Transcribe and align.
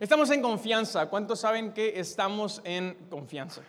Estamos 0.00 0.30
en 0.30 0.40
confianza. 0.40 1.06
¿Cuántos 1.06 1.40
saben 1.40 1.72
que 1.72 1.98
estamos 1.98 2.60
en 2.62 2.94
confianza? 3.10 3.62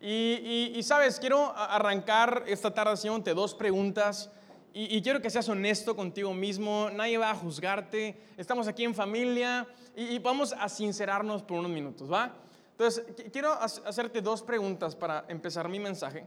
Y, 0.00 0.78
sabes, 0.84 1.18
quiero 1.18 1.52
arrancar 1.56 2.44
esta 2.46 2.72
tarde 2.72 2.92
haciéndote 2.92 3.34
dos 3.34 3.56
preguntas. 3.56 4.30
Y, 4.72 5.02
quiero 5.02 5.20
que 5.20 5.30
seas 5.30 5.48
honesto 5.48 5.96
contigo 5.96 6.32
mismo. 6.32 6.90
Nadie 6.92 7.18
va 7.18 7.30
a 7.30 7.34
juzgarte. 7.34 8.16
Estamos 8.36 8.68
aquí 8.68 8.84
en 8.84 8.94
familia 8.94 9.66
y, 9.96 10.20
vamos 10.20 10.52
a 10.52 10.68
sincerarnos 10.68 11.42
por 11.42 11.58
unos 11.58 11.72
minutos, 11.72 12.10
¿va? 12.10 12.36
Entonces, 12.70 13.04
quiero 13.32 13.52
hacerte 13.52 14.22
dos 14.22 14.42
preguntas 14.42 14.94
para 14.94 15.24
empezar 15.26 15.68
mi 15.68 15.80
mensaje. 15.80 16.24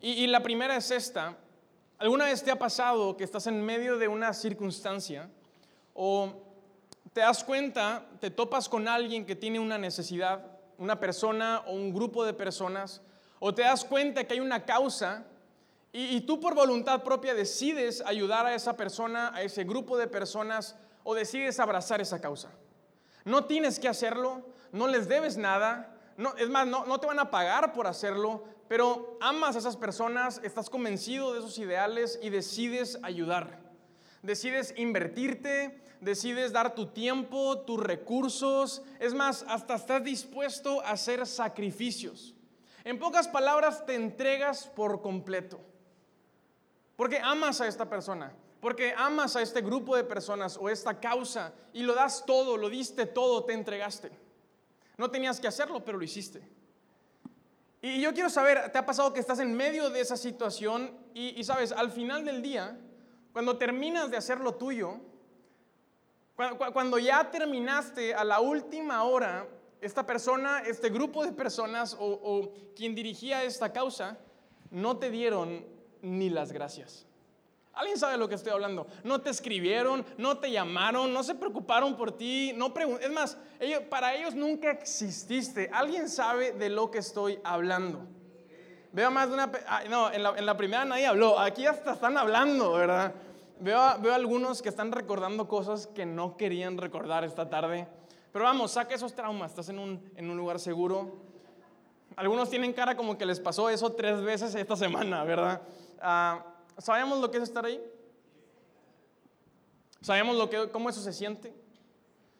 y 0.00 0.26
la 0.26 0.42
primera 0.42 0.76
es 0.76 0.90
esta. 0.90 1.36
¿Alguna 1.98 2.24
vez 2.24 2.42
te 2.42 2.50
ha 2.50 2.58
pasado 2.58 3.16
que 3.16 3.22
estás 3.22 3.46
en 3.46 3.64
medio 3.64 3.96
de 3.96 4.08
una 4.08 4.34
circunstancia 4.34 5.30
o 5.94 6.45
te 7.12 7.20
das 7.20 7.44
cuenta, 7.44 8.06
te 8.20 8.30
topas 8.30 8.68
con 8.68 8.88
alguien 8.88 9.24
que 9.26 9.36
tiene 9.36 9.58
una 9.58 9.78
necesidad, 9.78 10.44
una 10.78 11.00
persona 11.00 11.62
o 11.66 11.72
un 11.72 11.92
grupo 11.92 12.24
de 12.24 12.34
personas, 12.34 13.00
o 13.38 13.54
te 13.54 13.62
das 13.62 13.84
cuenta 13.84 14.24
que 14.24 14.34
hay 14.34 14.40
una 14.40 14.64
causa 14.64 15.24
y, 15.92 16.20
tú 16.22 16.40
por 16.40 16.54
voluntad 16.54 17.02
propia 17.02 17.34
decides 17.34 18.02
ayudar 18.04 18.44
a 18.44 18.54
esa 18.54 18.76
persona, 18.76 19.32
a 19.34 19.40
ese 19.40 19.64
grupo 19.64 19.96
de 19.96 20.06
personas, 20.06 20.76
o 21.04 21.14
decides 21.14 21.58
abrazar 21.58 22.02
esa 22.02 22.20
causa. 22.20 22.50
No 23.24 23.46
tienes 23.46 23.78
que 23.78 23.88
hacerlo, 23.88 24.42
no 24.72 24.88
les 24.88 25.08
debes 25.08 25.38
nada, 25.38 25.96
no, 26.18 26.34
es 26.36 26.50
más, 26.50 26.66
no, 26.66 26.84
no 26.84 27.00
te 27.00 27.06
van 27.06 27.18
a 27.18 27.30
pagar 27.30 27.72
por 27.72 27.86
hacerlo, 27.86 28.44
pero 28.68 29.16
amas 29.22 29.56
a 29.56 29.60
esas 29.60 29.78
personas, 29.78 30.38
estás 30.44 30.68
convencido 30.68 31.32
de 31.32 31.38
esos 31.38 31.56
ideales 31.56 32.18
y 32.22 32.28
decides 32.28 32.98
ayudar. 33.02 33.65
Decides 34.22 34.74
invertirte, 34.76 35.80
decides 36.00 36.52
dar 36.52 36.74
tu 36.74 36.86
tiempo, 36.86 37.58
tus 37.60 37.80
recursos, 37.80 38.82
es 38.98 39.14
más, 39.14 39.44
hasta 39.48 39.74
estás 39.74 40.02
dispuesto 40.02 40.80
a 40.82 40.90
hacer 40.92 41.26
sacrificios. 41.26 42.34
En 42.84 42.98
pocas 42.98 43.28
palabras, 43.28 43.84
te 43.84 43.94
entregas 43.94 44.66
por 44.68 45.02
completo. 45.02 45.60
Porque 46.96 47.18
amas 47.18 47.60
a 47.60 47.66
esta 47.66 47.88
persona, 47.88 48.32
porque 48.60 48.94
amas 48.96 49.36
a 49.36 49.42
este 49.42 49.60
grupo 49.60 49.96
de 49.96 50.04
personas 50.04 50.56
o 50.56 50.68
esta 50.68 50.98
causa 50.98 51.52
y 51.72 51.82
lo 51.82 51.94
das 51.94 52.24
todo, 52.24 52.56
lo 52.56 52.70
diste 52.70 53.06
todo, 53.06 53.44
te 53.44 53.52
entregaste. 53.52 54.10
No 54.96 55.10
tenías 55.10 55.38
que 55.38 55.46
hacerlo, 55.46 55.84
pero 55.84 55.98
lo 55.98 56.04
hiciste. 56.04 56.42
Y 57.82 58.00
yo 58.00 58.14
quiero 58.14 58.30
saber, 58.30 58.72
¿te 58.72 58.78
ha 58.78 58.86
pasado 58.86 59.12
que 59.12 59.20
estás 59.20 59.38
en 59.40 59.54
medio 59.54 59.90
de 59.90 60.00
esa 60.00 60.16
situación 60.16 60.96
y, 61.12 61.38
y 61.38 61.44
sabes, 61.44 61.72
al 61.72 61.90
final 61.90 62.24
del 62.24 62.40
día, 62.40 62.78
cuando 63.36 63.58
terminas 63.58 64.10
de 64.10 64.16
hacer 64.16 64.40
lo 64.40 64.54
tuyo, 64.54 64.94
cuando 66.72 66.98
ya 66.98 67.30
terminaste 67.30 68.14
a 68.14 68.24
la 68.24 68.40
última 68.40 69.04
hora, 69.04 69.46
esta 69.78 70.06
persona, 70.06 70.60
este 70.60 70.88
grupo 70.88 71.22
de 71.22 71.32
personas 71.32 71.94
o, 72.00 72.50
quien 72.74 72.94
dirigía 72.94 73.44
esta 73.44 73.74
causa, 73.74 74.16
no 74.70 74.96
te 74.96 75.10
dieron 75.10 75.66
ni 76.00 76.30
las 76.30 76.50
gracias. 76.50 77.04
¿Alguien 77.74 77.98
sabe 77.98 78.16
lo 78.16 78.26
que 78.26 78.36
estoy 78.36 78.52
hablando? 78.52 78.86
No 79.04 79.20
te 79.20 79.28
escribieron, 79.28 80.06
no 80.16 80.38
te 80.38 80.50
llamaron, 80.50 81.12
no 81.12 81.22
se 81.22 81.34
preocuparon 81.34 81.94
por 81.94 82.12
ti, 82.16 82.54
no 82.56 82.72
es 82.98 83.10
más, 83.10 83.36
para 83.90 84.14
ellos 84.14 84.34
nunca 84.34 84.70
exististe. 84.70 85.68
¿Alguien 85.74 86.08
sabe 86.08 86.52
de 86.52 86.70
lo 86.70 86.90
que 86.90 87.00
estoy 87.00 87.38
hablando? 87.44 88.06
Veo 88.92 89.10
más 89.10 89.28
de 89.28 89.34
una... 89.34 89.52
Ah, 89.66 89.82
no, 89.90 90.10
en 90.10 90.22
la, 90.22 90.30
en 90.38 90.46
la 90.46 90.56
primera 90.56 90.86
nadie 90.86 91.04
habló, 91.04 91.38
aquí 91.38 91.66
hasta 91.66 91.92
están 91.92 92.16
hablando, 92.16 92.72
¿verdad? 92.72 93.12
Veo, 93.58 93.98
veo 94.00 94.14
algunos 94.14 94.60
que 94.60 94.68
están 94.68 94.92
recordando 94.92 95.48
cosas 95.48 95.86
que 95.86 96.04
no 96.04 96.36
querían 96.36 96.76
recordar 96.76 97.24
esta 97.24 97.48
tarde. 97.48 97.88
Pero 98.32 98.44
vamos, 98.44 98.72
saca 98.72 98.94
esos 98.94 99.14
traumas, 99.14 99.52
estás 99.52 99.70
en 99.70 99.78
un, 99.78 100.12
en 100.14 100.28
un 100.28 100.36
lugar 100.36 100.60
seguro. 100.60 101.16
Algunos 102.16 102.50
tienen 102.50 102.74
cara 102.74 102.94
como 102.94 103.16
que 103.16 103.24
les 103.24 103.40
pasó 103.40 103.70
eso 103.70 103.92
tres 103.92 104.20
veces 104.20 104.54
esta 104.54 104.76
semana, 104.76 105.24
¿verdad? 105.24 105.62
Ah, 106.00 106.44
¿Sabemos 106.76 107.18
lo 107.18 107.30
que 107.30 107.38
es 107.38 107.44
estar 107.44 107.64
ahí? 107.64 107.82
¿Sabemos 110.02 110.36
lo 110.36 110.50
que, 110.50 110.70
cómo 110.70 110.90
eso 110.90 111.00
se 111.00 111.14
siente? 111.14 111.54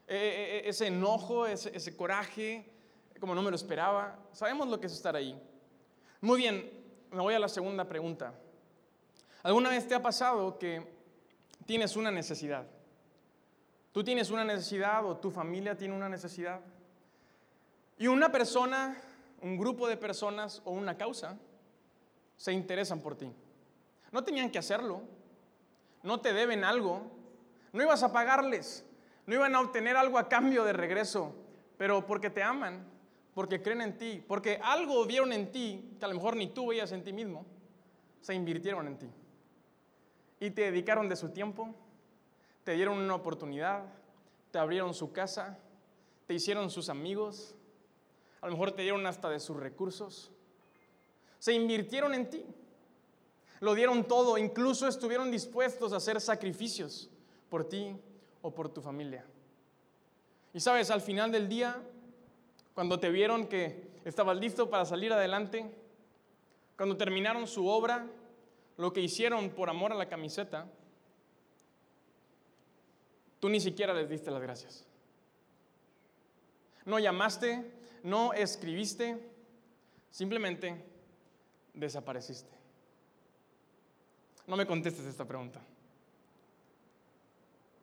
E, 0.06 0.16
e, 0.16 0.58
e, 0.66 0.68
ese 0.68 0.88
enojo, 0.88 1.46
ese, 1.46 1.74
ese 1.74 1.96
coraje, 1.96 2.70
como 3.18 3.34
no 3.34 3.40
me 3.42 3.50
lo 3.50 3.56
esperaba. 3.56 4.18
¿Sabemos 4.32 4.68
lo 4.68 4.78
que 4.78 4.86
es 4.86 4.92
estar 4.92 5.16
ahí? 5.16 5.40
Muy 6.20 6.38
bien, 6.38 6.70
me 7.10 7.22
voy 7.22 7.32
a 7.32 7.38
la 7.38 7.48
segunda 7.48 7.86
pregunta. 7.86 8.34
¿Alguna 9.42 9.70
vez 9.70 9.88
te 9.88 9.94
ha 9.94 10.02
pasado 10.02 10.58
que 10.58 10.95
tienes 11.66 11.96
una 11.96 12.10
necesidad. 12.10 12.66
Tú 13.92 14.04
tienes 14.04 14.30
una 14.30 14.44
necesidad 14.44 15.04
o 15.04 15.16
tu 15.16 15.30
familia 15.30 15.76
tiene 15.76 15.94
una 15.94 16.08
necesidad. 16.08 16.60
Y 17.98 18.06
una 18.06 18.30
persona, 18.30 18.96
un 19.42 19.58
grupo 19.58 19.88
de 19.88 19.96
personas 19.96 20.62
o 20.64 20.70
una 20.70 20.96
causa 20.96 21.38
se 22.36 22.52
interesan 22.52 23.00
por 23.00 23.16
ti. 23.16 23.32
No 24.12 24.22
tenían 24.22 24.50
que 24.50 24.58
hacerlo. 24.58 25.02
No 26.02 26.20
te 26.20 26.32
deben 26.32 26.62
algo. 26.62 27.10
No 27.72 27.82
ibas 27.82 28.02
a 28.02 28.12
pagarles. 28.12 28.84
No 29.26 29.34
iban 29.34 29.54
a 29.54 29.60
obtener 29.60 29.96
algo 29.96 30.18
a 30.18 30.28
cambio 30.28 30.64
de 30.64 30.72
regreso. 30.72 31.34
Pero 31.78 32.06
porque 32.06 32.30
te 32.30 32.42
aman, 32.42 32.86
porque 33.34 33.60
creen 33.60 33.80
en 33.80 33.98
ti, 33.98 34.24
porque 34.26 34.60
algo 34.62 35.04
vieron 35.04 35.32
en 35.32 35.50
ti 35.50 35.96
que 35.98 36.04
a 36.04 36.08
lo 36.08 36.14
mejor 36.14 36.36
ni 36.36 36.48
tú 36.48 36.68
veías 36.68 36.92
en 36.92 37.02
ti 37.02 37.12
mismo, 37.12 37.44
se 38.20 38.34
invirtieron 38.34 38.86
en 38.86 38.98
ti 38.98 39.10
y 40.40 40.50
te 40.50 40.62
dedicaron 40.62 41.08
de 41.08 41.16
su 41.16 41.30
tiempo, 41.30 41.74
te 42.64 42.72
dieron 42.72 42.98
una 42.98 43.14
oportunidad, 43.14 43.84
te 44.50 44.58
abrieron 44.58 44.92
su 44.94 45.12
casa, 45.12 45.58
te 46.26 46.34
hicieron 46.34 46.70
sus 46.70 46.88
amigos, 46.88 47.54
a 48.40 48.46
lo 48.46 48.52
mejor 48.52 48.72
te 48.72 48.82
dieron 48.82 49.06
hasta 49.06 49.30
de 49.30 49.40
sus 49.40 49.56
recursos, 49.56 50.30
se 51.38 51.52
invirtieron 51.52 52.14
en 52.14 52.28
ti, 52.28 52.44
lo 53.60 53.74
dieron 53.74 54.04
todo, 54.04 54.36
incluso 54.36 54.86
estuvieron 54.86 55.30
dispuestos 55.30 55.92
a 55.92 55.96
hacer 55.96 56.20
sacrificios 56.20 57.08
por 57.48 57.68
ti 57.68 57.96
o 58.42 58.50
por 58.52 58.68
tu 58.68 58.82
familia. 58.82 59.24
Y 60.52 60.60
sabes, 60.60 60.90
al 60.90 61.00
final 61.00 61.32
del 61.32 61.48
día, 61.48 61.80
cuando 62.74 62.98
te 62.98 63.10
vieron 63.10 63.46
que 63.46 63.88
estabas 64.04 64.36
listo 64.36 64.68
para 64.68 64.84
salir 64.84 65.12
adelante, 65.12 65.70
cuando 66.76 66.96
terminaron 66.96 67.46
su 67.46 67.66
obra, 67.66 68.06
lo 68.76 68.92
que 68.92 69.00
hicieron 69.00 69.50
por 69.50 69.70
amor 69.70 69.92
a 69.92 69.96
la 69.96 70.08
camiseta, 70.08 70.66
tú 73.40 73.48
ni 73.48 73.60
siquiera 73.60 73.94
les 73.94 74.08
diste 74.08 74.30
las 74.30 74.42
gracias. 74.42 74.84
No 76.84 76.98
llamaste, 76.98 77.70
no 78.02 78.32
escribiste, 78.32 79.18
simplemente 80.10 80.84
desapareciste. 81.74 82.54
No 84.46 84.56
me 84.56 84.66
contestes 84.66 85.04
esta 85.06 85.24
pregunta. 85.24 85.60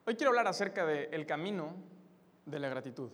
Hoy 0.06 0.16
quiero 0.16 0.30
hablar 0.30 0.48
acerca 0.48 0.86
del 0.86 1.25
camino 1.25 1.74
de 2.46 2.60
la 2.60 2.70
gratitud. 2.70 3.10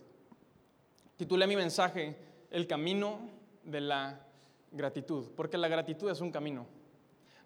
Titulé 1.16 1.46
mi 1.46 1.56
mensaje 1.56 2.16
El 2.50 2.66
camino 2.66 3.20
de 3.62 3.80
la 3.80 4.26
gratitud, 4.72 5.30
porque 5.36 5.58
la 5.58 5.68
gratitud 5.68 6.10
es 6.10 6.20
un 6.20 6.32
camino. 6.32 6.66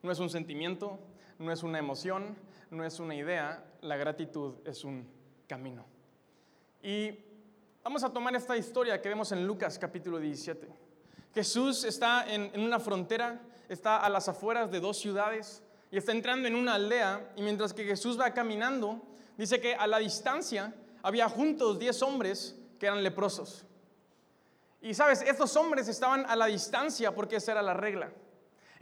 No 0.05 0.13
es 0.13 0.19
un 0.19 0.29
sentimiento, 0.29 0.99
no 1.39 1.51
es 1.51 1.63
una 1.63 1.79
emoción, 1.79 2.37
no 2.71 2.85
es 2.85 3.01
una 3.01 3.15
idea, 3.15 3.65
la 3.81 3.97
gratitud 3.97 4.57
es 4.67 4.85
un 4.85 5.09
camino. 5.49 5.87
Y 6.83 7.19
vamos 7.83 8.05
a 8.05 8.13
tomar 8.13 8.37
esta 8.37 8.55
historia 8.55 9.01
que 9.01 9.09
vemos 9.09 9.33
en 9.33 9.47
Lucas 9.47 9.79
capítulo 9.79 10.19
17. 10.19 10.69
Jesús 11.33 11.85
está 11.85 12.31
en, 12.31 12.51
una 12.61 12.79
frontera, 12.81 13.41
está 13.67 13.97
a 13.97 14.11
las 14.11 14.29
afueras 14.29 14.71
de 14.71 14.79
dos 14.79 14.99
ciudades 14.99 15.63
y 15.91 15.97
está 15.97 16.13
entrando 16.13 16.49
en 16.49 16.55
una 16.55 16.75
aldea 16.75 17.33
y 17.35 17.41
mientras 17.41 17.73
que 17.73 17.87
Jesús 17.87 18.21
va 18.21 18.35
caminando, 18.35 19.01
dice 19.39 19.59
que 19.59 19.75
a 19.75 19.87
la 19.87 20.01
distancia 20.01 20.75
había 21.03 21.31
juntos 21.31 21.79
diez 21.79 22.03
hombres 22.03 22.61
que 22.79 22.85
eran 22.85 23.03
leprosos. 23.03 23.65
Y 24.83 24.93
sabes, 24.93 25.23
estos 25.23 25.57
hombres 25.57 25.89
estaban 25.89 26.27
a 26.27 26.37
la 26.37 26.45
distancia 26.45 27.15
porque 27.15 27.37
esa 27.37 27.53
era 27.53 27.63
la 27.63 27.73
regla. 27.73 28.13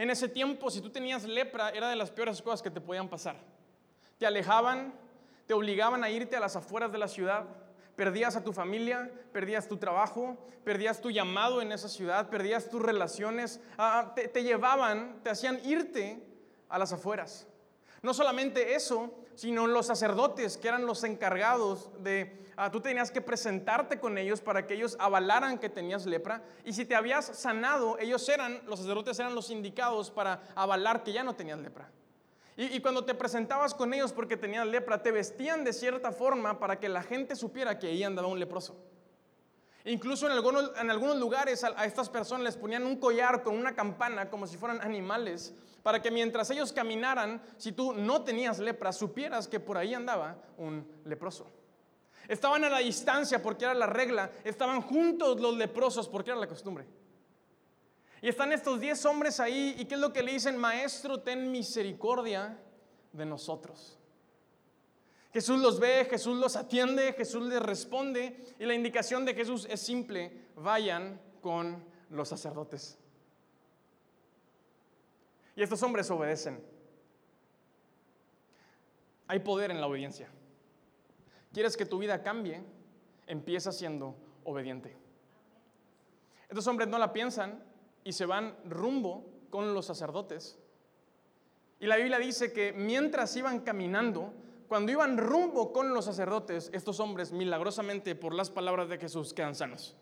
En 0.02 0.10
ese 0.10 0.28
tiempo, 0.28 0.69
si 0.69 0.81
tú 0.81 0.90
tenías 0.90 1.22
lepra, 1.22 1.70
era 1.70 1.88
de 1.88 1.94
las 1.94 2.10
peores 2.10 2.43
cosas 2.43 2.60
que 2.60 2.72
te 2.72 2.81
podían 2.81 3.08
pasar. 3.08 3.37
Te 4.19 4.26
alejaban, 4.26 4.93
te 5.46 5.54
obligaban 5.54 6.02
a 6.02 6.10
irte 6.10 6.34
a 6.34 6.40
las 6.40 6.56
afueras 6.56 6.90
de 6.90 6.99
la 6.99 7.06
ciudad, 7.06 7.44
perdías 7.94 8.34
a 8.34 8.43
tu 8.43 8.52
familia, 8.52 9.08
perdías 9.32 9.69
tu 9.69 9.76
trabajo, 9.76 10.37
perdías 10.64 11.00
tu 11.00 11.12
llamado 11.12 11.62
en 11.62 11.70
esa 11.70 11.88
ciudad, 11.88 12.28
perdías 12.31 12.69
tus 12.69 12.82
relaciones, 12.82 13.60
ah, 13.78 14.00
ah, 14.00 14.14
te, 14.16 14.26
te 14.26 14.43
llevaban, 14.43 15.20
te 15.22 15.31
hacían 15.31 15.60
irte 15.64 16.20
a 16.69 16.81
las 16.81 16.93
afueras. 16.93 17.46
No 18.02 18.12
solamente 18.12 18.75
eso, 18.75 19.14
sino 19.37 19.69
los 19.69 19.87
sacerdotes 19.87 20.56
que 20.56 20.66
eran 20.66 20.84
los 20.84 21.04
encargados 21.04 21.93
de 22.02 22.41
Ah, 22.56 22.70
tú 22.70 22.81
tenías 22.81 23.10
que 23.10 23.20
presentarte 23.20 23.99
con 23.99 24.19
ellos 24.19 24.40
para 24.40 24.66
que 24.66 24.75
ellos 24.75 24.96
avalaran 24.99 25.58
que 25.58 25.69
tenías 25.69 26.04
lepra. 26.04 26.43
Y 26.64 26.72
si 26.72 26.84
te 26.84 26.94
habías 26.94 27.26
sanado, 27.26 27.99
ellos 27.99 28.28
eran, 28.28 28.60
los 28.66 28.81
sacerdotes 28.81 29.19
eran 29.19 29.34
los 29.34 29.50
indicados 29.50 30.10
para 30.10 30.43
avalar 30.54 31.02
que 31.02 31.12
ya 31.12 31.25
no 31.25 31.34
tenías 31.34 31.58
lepra. 31.58 31.90
Y, 32.54 32.81
cuando 32.81 33.04
te 33.04 33.14
presentabas 33.14 33.72
con 33.72 33.94
ellos 33.94 34.12
porque 34.12 34.37
tenías 34.37 34.66
lepra, 34.66 35.02
te 35.02 35.10
vestían 35.10 35.64
de 35.64 35.72
cierta 35.72 36.12
forma 36.12 36.58
para 36.58 36.78
que 36.78 36.88
la 36.88 37.02
gente 37.02 37.34
supiera 37.34 37.78
que 37.78 37.87
ahí 37.87 38.04
andaba 38.04 38.28
un 38.28 38.38
leproso. 38.38 38.76
Incluso 39.87 40.26
en 40.26 40.32
algunos, 40.32 40.70
en 40.78 40.90
algunos 40.90 41.16
lugares 41.16 41.64
a, 41.64 41.84
estas 41.87 42.10
personas 42.10 42.44
les 42.44 42.56
ponían 42.56 42.84
un 42.84 42.96
collar 42.96 43.43
con 43.43 43.56
una 43.56 43.75
campana 43.75 44.28
como 44.28 44.46
si 44.46 44.58
fueran 44.58 44.82
animales, 44.82 45.54
para 45.82 46.02
que 46.02 46.10
mientras 46.10 46.50
ellos 46.50 46.75
caminaran, 46.75 47.43
si 47.56 47.72
tú 47.72 47.94
no 47.94 48.22
tenías 48.22 48.58
lepra, 48.58 48.93
supieras 48.93 49.49
que 49.49 49.58
por 49.58 49.78
ahí 49.78 49.94
andaba 49.94 50.37
un 50.58 50.87
leproso. 51.04 51.50
Estaban 52.28 52.64
a 52.64 52.70
la 52.70 52.78
distancia 52.78 53.42
porque 53.42 53.64
era 53.64 53.74
la 53.74 53.86
regla, 53.86 54.30
estaban 54.44 54.80
juntos 54.80 55.40
los 55.40 55.56
leprosos 55.56 56.08
porque 56.08 56.30
era 56.30 56.40
la 56.40 56.46
costumbre. 56.46 56.86
Y 58.20 58.28
están 58.28 58.52
estos 58.52 58.80
diez 58.80 59.04
hombres 59.04 59.40
ahí 59.40 59.74
y 59.78 59.84
¿qué 59.84 59.94
es 59.94 60.00
lo 60.00 60.12
que 60.12 60.22
le 60.22 60.32
dicen? 60.32 60.56
Maestro, 60.56 61.20
ten 61.20 61.50
misericordia 61.50 62.56
de 63.12 63.26
nosotros. 63.26 63.98
Jesús 65.32 65.60
los 65.60 65.80
ve, 65.80 66.06
Jesús 66.08 66.38
los 66.38 66.56
atiende, 66.56 67.14
Jesús 67.14 67.42
les 67.46 67.60
responde 67.60 68.54
y 68.58 68.64
la 68.64 68.75
indicación 68.75 69.25
de 69.25 69.34
Jesús 69.34 69.66
es 69.68 69.80
simple, 69.80 70.48
vayan 70.56 71.20
con 71.40 71.84
los 72.10 72.28
sacerdotes. 72.28 72.98
Y 75.56 75.62
estos 75.62 75.82
hombres 75.82 76.10
obedecen. 76.10 76.62
Hay 79.26 79.40
poder 79.40 79.70
en 79.70 79.80
la 79.80 79.86
obediencia. 79.86 80.28
¿Quieres 81.52 81.76
que 81.76 81.87
tu 81.87 81.99
vida 81.99 82.22
cambie? 82.22 82.62
Empieza 83.26 83.72
siendo 83.72 84.16
obediente. 84.44 84.96
Estos 86.49 86.66
hombres 86.66 86.88
no 86.88 86.99
la 86.99 87.12
piensan 87.12 87.62
y 88.04 88.12
se 88.12 88.26
van 88.26 88.56
rumbo 88.64 89.25
con 89.50 89.75
los 89.75 89.87
sacerdotes. 89.87 90.58
Y 91.78 91.87
la 91.87 91.96
Biblia 91.96 92.19
dice 92.19 92.52
que 92.52 92.72
mientras 92.72 93.34
iban 93.37 93.60
caminando, 93.60 94.32
cuando 94.69 94.93
iban 94.93 95.19
rumbo 95.19 95.72
con 95.72 95.93
los 95.93 96.04
sacerdotes, 96.04 96.70
estos 96.72 97.00
hombres 97.00 97.32
milagrosamente 97.32 98.14
por 98.14 98.34
las 98.34 98.50
palabras 98.50 98.88
de 98.88 98.99
Jesús 98.99 99.34
quedan 99.34 99.54
sanos. 99.54 99.96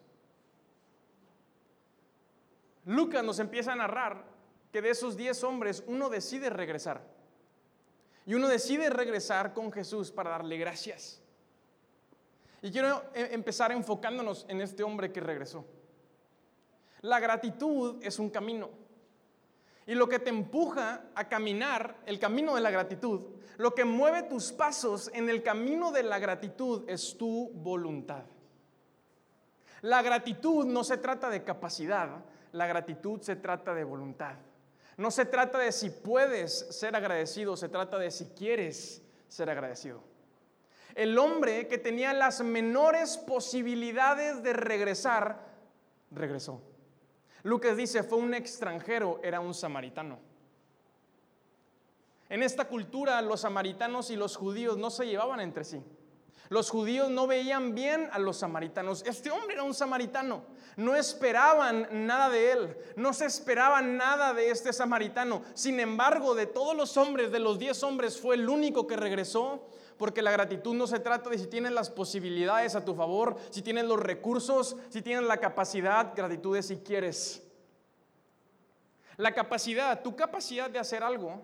Lucas 2.84 3.24
nos 3.24 3.38
empieza 3.38 3.72
a 3.72 3.76
narrar 3.76 4.24
que 4.72 4.82
de 4.82 4.90
esos 4.90 5.16
diez 5.16 5.42
hombres 5.42 5.82
uno 5.86 6.08
decide 6.08 6.50
regresar. 6.50 7.02
Y 8.26 8.34
uno 8.34 8.48
decide 8.48 8.90
regresar 8.90 9.54
con 9.54 9.72
Jesús 9.72 10.12
para 10.12 10.30
darle 10.30 10.56
gracias. 10.56 11.19
Y 12.62 12.70
quiero 12.70 13.04
e-, 13.14 13.34
empezar 13.34 13.72
enfocándonos 13.72 14.46
en 14.48 14.60
este 14.60 14.82
hombre 14.82 15.12
que 15.12 15.20
regresó. 15.20 15.64
La 17.02 17.18
gratitud 17.18 18.02
es 18.02 18.18
un 18.18 18.30
camino. 18.30 18.70
Y 19.86 19.94
lo 19.94 20.08
que 20.08 20.18
te 20.18 20.30
empuja 20.30 21.04
a 21.14 21.28
caminar, 21.28 21.96
el 22.06 22.18
camino 22.18 22.54
de 22.54 22.60
la 22.60 22.70
gratitud, 22.70 23.22
lo 23.56 23.74
que 23.74 23.84
mueve 23.84 24.22
tus 24.24 24.52
pasos 24.52 25.10
en 25.14 25.28
el 25.28 25.42
camino 25.42 25.90
de 25.90 26.02
la 26.02 26.18
gratitud 26.18 26.88
es 26.88 27.16
tu 27.16 27.50
voluntad. 27.54 28.24
La 29.82 30.02
gratitud 30.02 30.66
no 30.66 30.84
se 30.84 30.98
trata 30.98 31.30
de 31.30 31.42
capacidad, 31.42 32.24
la 32.52 32.66
gratitud 32.66 33.20
se 33.22 33.36
trata 33.36 33.74
de 33.74 33.84
voluntad. 33.84 34.36
No 34.96 35.10
se 35.10 35.24
trata 35.24 35.58
de 35.58 35.72
si 35.72 35.88
puedes 35.88 36.52
ser 36.52 36.94
agradecido, 36.94 37.56
se 37.56 37.70
trata 37.70 37.98
de 37.98 38.10
si 38.10 38.26
quieres 38.26 39.02
ser 39.28 39.48
agradecido. 39.48 40.09
El 40.94 41.18
hombre 41.18 41.68
que 41.68 41.78
tenía 41.78 42.12
las 42.12 42.40
menores 42.40 43.16
posibilidades 43.16 44.42
de 44.42 44.52
regresar, 44.52 45.46
regresó. 46.10 46.62
Lucas 47.42 47.76
dice, 47.76 48.02
fue 48.02 48.18
un 48.18 48.34
extranjero, 48.34 49.20
era 49.22 49.40
un 49.40 49.54
samaritano. 49.54 50.18
En 52.28 52.42
esta 52.42 52.66
cultura 52.66 53.20
los 53.22 53.40
samaritanos 53.40 54.10
y 54.10 54.16
los 54.16 54.36
judíos 54.36 54.76
no 54.76 54.90
se 54.90 55.06
llevaban 55.06 55.40
entre 55.40 55.64
sí. 55.64 55.82
Los 56.50 56.68
judíos 56.68 57.10
no 57.10 57.28
veían 57.28 57.76
bien 57.76 58.08
a 58.12 58.18
los 58.18 58.38
samaritanos. 58.38 59.04
Este 59.06 59.30
hombre 59.30 59.54
era 59.54 59.62
un 59.62 59.72
samaritano. 59.72 60.42
No 60.76 60.96
esperaban 60.96 61.88
nada 62.06 62.28
de 62.28 62.52
él. 62.52 62.76
No 62.96 63.12
se 63.12 63.26
esperaba 63.26 63.80
nada 63.82 64.34
de 64.34 64.50
este 64.50 64.72
samaritano. 64.72 65.42
Sin 65.54 65.78
embargo, 65.78 66.34
de 66.34 66.46
todos 66.46 66.76
los 66.76 66.96
hombres, 66.96 67.30
de 67.30 67.38
los 67.38 67.60
diez 67.60 67.84
hombres, 67.84 68.20
fue 68.20 68.34
el 68.34 68.48
único 68.48 68.88
que 68.88 68.96
regresó 68.96 69.64
porque 70.00 70.22
la 70.22 70.30
gratitud 70.30 70.72
no 70.72 70.86
se 70.86 70.98
trata 70.98 71.28
de 71.28 71.36
si 71.36 71.46
tienes 71.46 71.72
las 71.72 71.90
posibilidades 71.90 72.74
a 72.74 72.82
tu 72.82 72.94
favor, 72.94 73.36
si 73.50 73.60
tienes 73.60 73.84
los 73.84 74.00
recursos, 74.00 74.74
si 74.88 75.02
tienes 75.02 75.24
la 75.24 75.36
capacidad, 75.36 76.16
gratitud 76.16 76.56
es 76.56 76.68
si 76.68 76.78
quieres. 76.78 77.46
La 79.18 79.34
capacidad, 79.34 80.02
tu 80.02 80.16
capacidad 80.16 80.70
de 80.70 80.78
hacer 80.78 81.02
algo, 81.02 81.42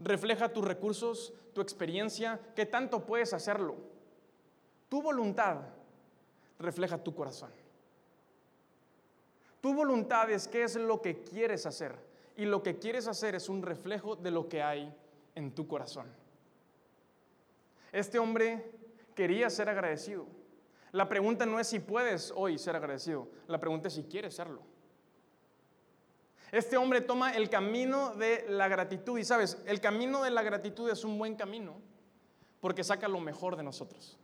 refleja 0.00 0.52
tus 0.52 0.64
recursos, 0.64 1.32
tu 1.52 1.60
experiencia, 1.60 2.38
qué 2.54 2.64
tanto 2.64 3.04
puedes 3.04 3.32
hacerlo. 3.32 3.74
Tu 4.88 5.02
voluntad 5.02 5.56
refleja 6.60 6.96
tu 6.96 7.12
corazón. 7.12 7.50
Tu 9.60 9.74
voluntad 9.74 10.30
es 10.30 10.46
qué 10.46 10.62
es 10.62 10.76
lo 10.76 11.02
que 11.02 11.24
quieres 11.24 11.66
hacer. 11.66 11.96
Y 12.36 12.44
lo 12.44 12.62
que 12.62 12.78
quieres 12.78 13.08
hacer 13.08 13.34
es 13.34 13.48
un 13.48 13.62
reflejo 13.62 14.14
de 14.14 14.30
lo 14.30 14.48
que 14.48 14.62
hay 14.62 14.94
en 15.34 15.52
tu 15.56 15.66
corazón. 15.66 16.06
Este 17.92 18.18
hombre 18.18 18.72
quería 19.14 19.50
ser 19.50 19.68
agradecido. 19.68 20.26
La 20.92 21.08
pregunta 21.08 21.46
no 21.46 21.60
es 21.60 21.68
si 21.68 21.78
puedes 21.78 22.32
hoy 22.34 22.58
ser 22.58 22.74
agradecido, 22.74 23.28
la 23.46 23.60
pregunta 23.60 23.88
es 23.88 23.94
si 23.94 24.04
quieres 24.04 24.34
serlo. 24.34 24.62
Este 26.52 26.76
hombre 26.76 27.00
toma 27.00 27.32
el 27.32 27.48
camino 27.48 28.14
de 28.16 28.44
la 28.48 28.66
gratitud 28.66 29.18
y 29.18 29.24
sabes, 29.24 29.62
el 29.66 29.80
camino 29.80 30.24
de 30.24 30.32
la 30.32 30.42
gratitud 30.42 30.90
es 30.90 31.04
un 31.04 31.16
buen 31.16 31.36
camino 31.36 31.76
porque 32.60 32.82
saca 32.82 33.06
lo 33.06 33.20
mejor 33.20 33.56
de 33.56 33.62
nosotros. 33.62 34.18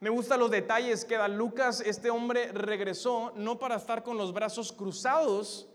Me 0.00 0.10
gustan 0.10 0.40
los 0.40 0.50
detalles 0.50 1.04
que 1.04 1.16
da 1.16 1.28
Lucas. 1.28 1.82
Este 1.84 2.10
hombre 2.10 2.52
regresó 2.52 3.32
no 3.36 3.58
para 3.58 3.76
estar 3.76 4.02
con 4.02 4.16
los 4.16 4.32
brazos 4.32 4.72
cruzados 4.72 5.68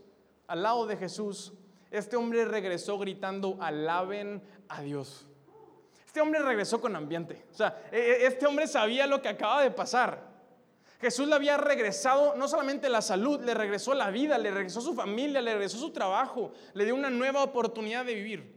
al 0.48 0.64
lado 0.64 0.88
de 0.88 0.98
Jesús. 0.98 1.54
Este 1.92 2.16
hombre 2.16 2.46
regresó 2.46 2.98
gritando, 2.98 3.58
alaben 3.60 4.42
a 4.68 4.82
Dios. 4.82 5.28
Este 6.16 6.22
hombre 6.22 6.42
regresó 6.42 6.80
con 6.80 6.96
ambiente. 6.96 7.44
O 7.52 7.54
sea, 7.54 7.78
e, 7.92 7.98
e, 7.98 8.26
este 8.28 8.48
hombre 8.48 8.68
sabía 8.68 9.06
lo 9.06 9.22
que 9.22 9.28
acaba 9.28 9.62
de 9.62 9.70
pasar. 9.70 10.18
Jesús 11.02 11.28
le 11.28 11.36
había 11.36 11.58
regresado 11.58 12.38
no 12.38 12.48
solamente 12.48 12.88
la 12.88 13.02
salud, 13.02 13.42
le 13.44 13.54
regresó 13.54 13.94
la 13.94 14.10
vida, 14.12 14.38
le 14.38 14.50
regresó 14.50 14.80
su 14.80 14.94
familia, 14.94 15.42
le 15.42 15.52
regresó 15.52 15.78
su 15.78 15.92
trabajo, 15.92 16.54
le 16.74 16.86
dio 16.86 16.96
una 16.96 17.10
nueva 17.10 17.44
oportunidad 17.44 18.06
de 18.06 18.14
vivir. 18.14 18.56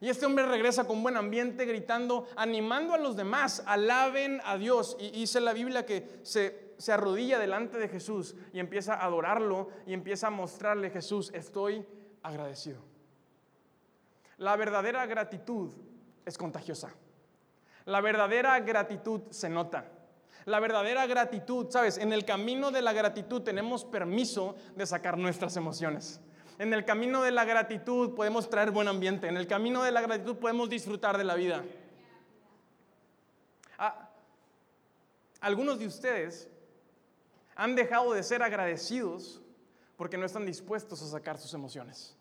Y 0.00 0.08
este 0.10 0.26
hombre 0.26 0.46
regresa 0.46 0.86
con 0.86 1.02
buen 1.02 1.16
ambiente, 1.16 1.64
gritando, 1.64 2.28
animando 2.36 2.94
a 2.94 2.98
los 2.98 3.16
demás, 3.16 3.64
alaben 3.66 4.40
a 4.44 4.56
Dios. 4.58 4.96
Y 5.00 5.10
dice 5.10 5.40
la 5.40 5.52
Biblia 5.52 5.84
que 5.84 6.20
se, 6.22 6.72
se 6.78 6.92
arrodilla 6.92 7.40
delante 7.40 7.78
de 7.78 7.88
Jesús 7.88 8.36
y 8.52 8.60
empieza 8.60 8.94
a 8.94 9.06
adorarlo 9.06 9.70
y 9.88 9.92
empieza 9.92 10.28
a 10.28 10.30
mostrarle, 10.30 10.90
Jesús, 10.90 11.32
estoy 11.34 11.84
agradecido. 12.22 12.78
La 14.36 14.54
verdadera 14.54 15.04
gratitud 15.06 15.72
es 16.28 16.38
contagiosa. 16.38 16.90
La 17.84 18.00
verdadera 18.00 18.60
gratitud 18.60 19.22
se 19.30 19.48
nota. 19.48 19.86
La 20.44 20.60
verdadera 20.60 21.06
gratitud, 21.06 21.70
sabes, 21.70 21.98
en 21.98 22.12
el 22.12 22.24
camino 22.24 22.70
de 22.70 22.82
la 22.82 22.92
gratitud 22.92 23.42
tenemos 23.42 23.84
permiso 23.84 24.56
de 24.76 24.86
sacar 24.86 25.18
nuestras 25.18 25.56
emociones. 25.56 26.20
En 26.58 26.72
el 26.72 26.84
camino 26.84 27.22
de 27.22 27.30
la 27.30 27.44
gratitud 27.44 28.14
podemos 28.14 28.48
traer 28.48 28.70
buen 28.70 28.88
ambiente. 28.88 29.28
En 29.28 29.36
el 29.36 29.46
camino 29.46 29.82
de 29.82 29.92
la 29.92 30.00
gratitud 30.00 30.36
podemos 30.36 30.68
disfrutar 30.68 31.16
de 31.16 31.24
la 31.24 31.34
vida. 31.34 31.64
Ah, 33.78 34.08
algunos 35.40 35.78
de 35.78 35.86
ustedes 35.86 36.48
han 37.54 37.74
dejado 37.74 38.12
de 38.12 38.22
ser 38.22 38.42
agradecidos 38.42 39.40
porque 39.96 40.16
no 40.16 40.26
están 40.26 40.46
dispuestos 40.46 41.02
a 41.02 41.06
sacar 41.06 41.38
sus 41.38 41.54
emociones. 41.54 42.16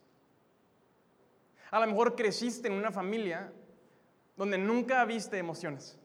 A 1.72 1.80
lo 1.80 1.88
mejor 1.88 2.16
creciste 2.16 2.68
en 2.68 2.74
una 2.74 2.92
familia 2.92 3.52
donde 4.38 4.58
nunca 4.58 5.04
viste 5.04 5.38
emociones. 5.38 5.98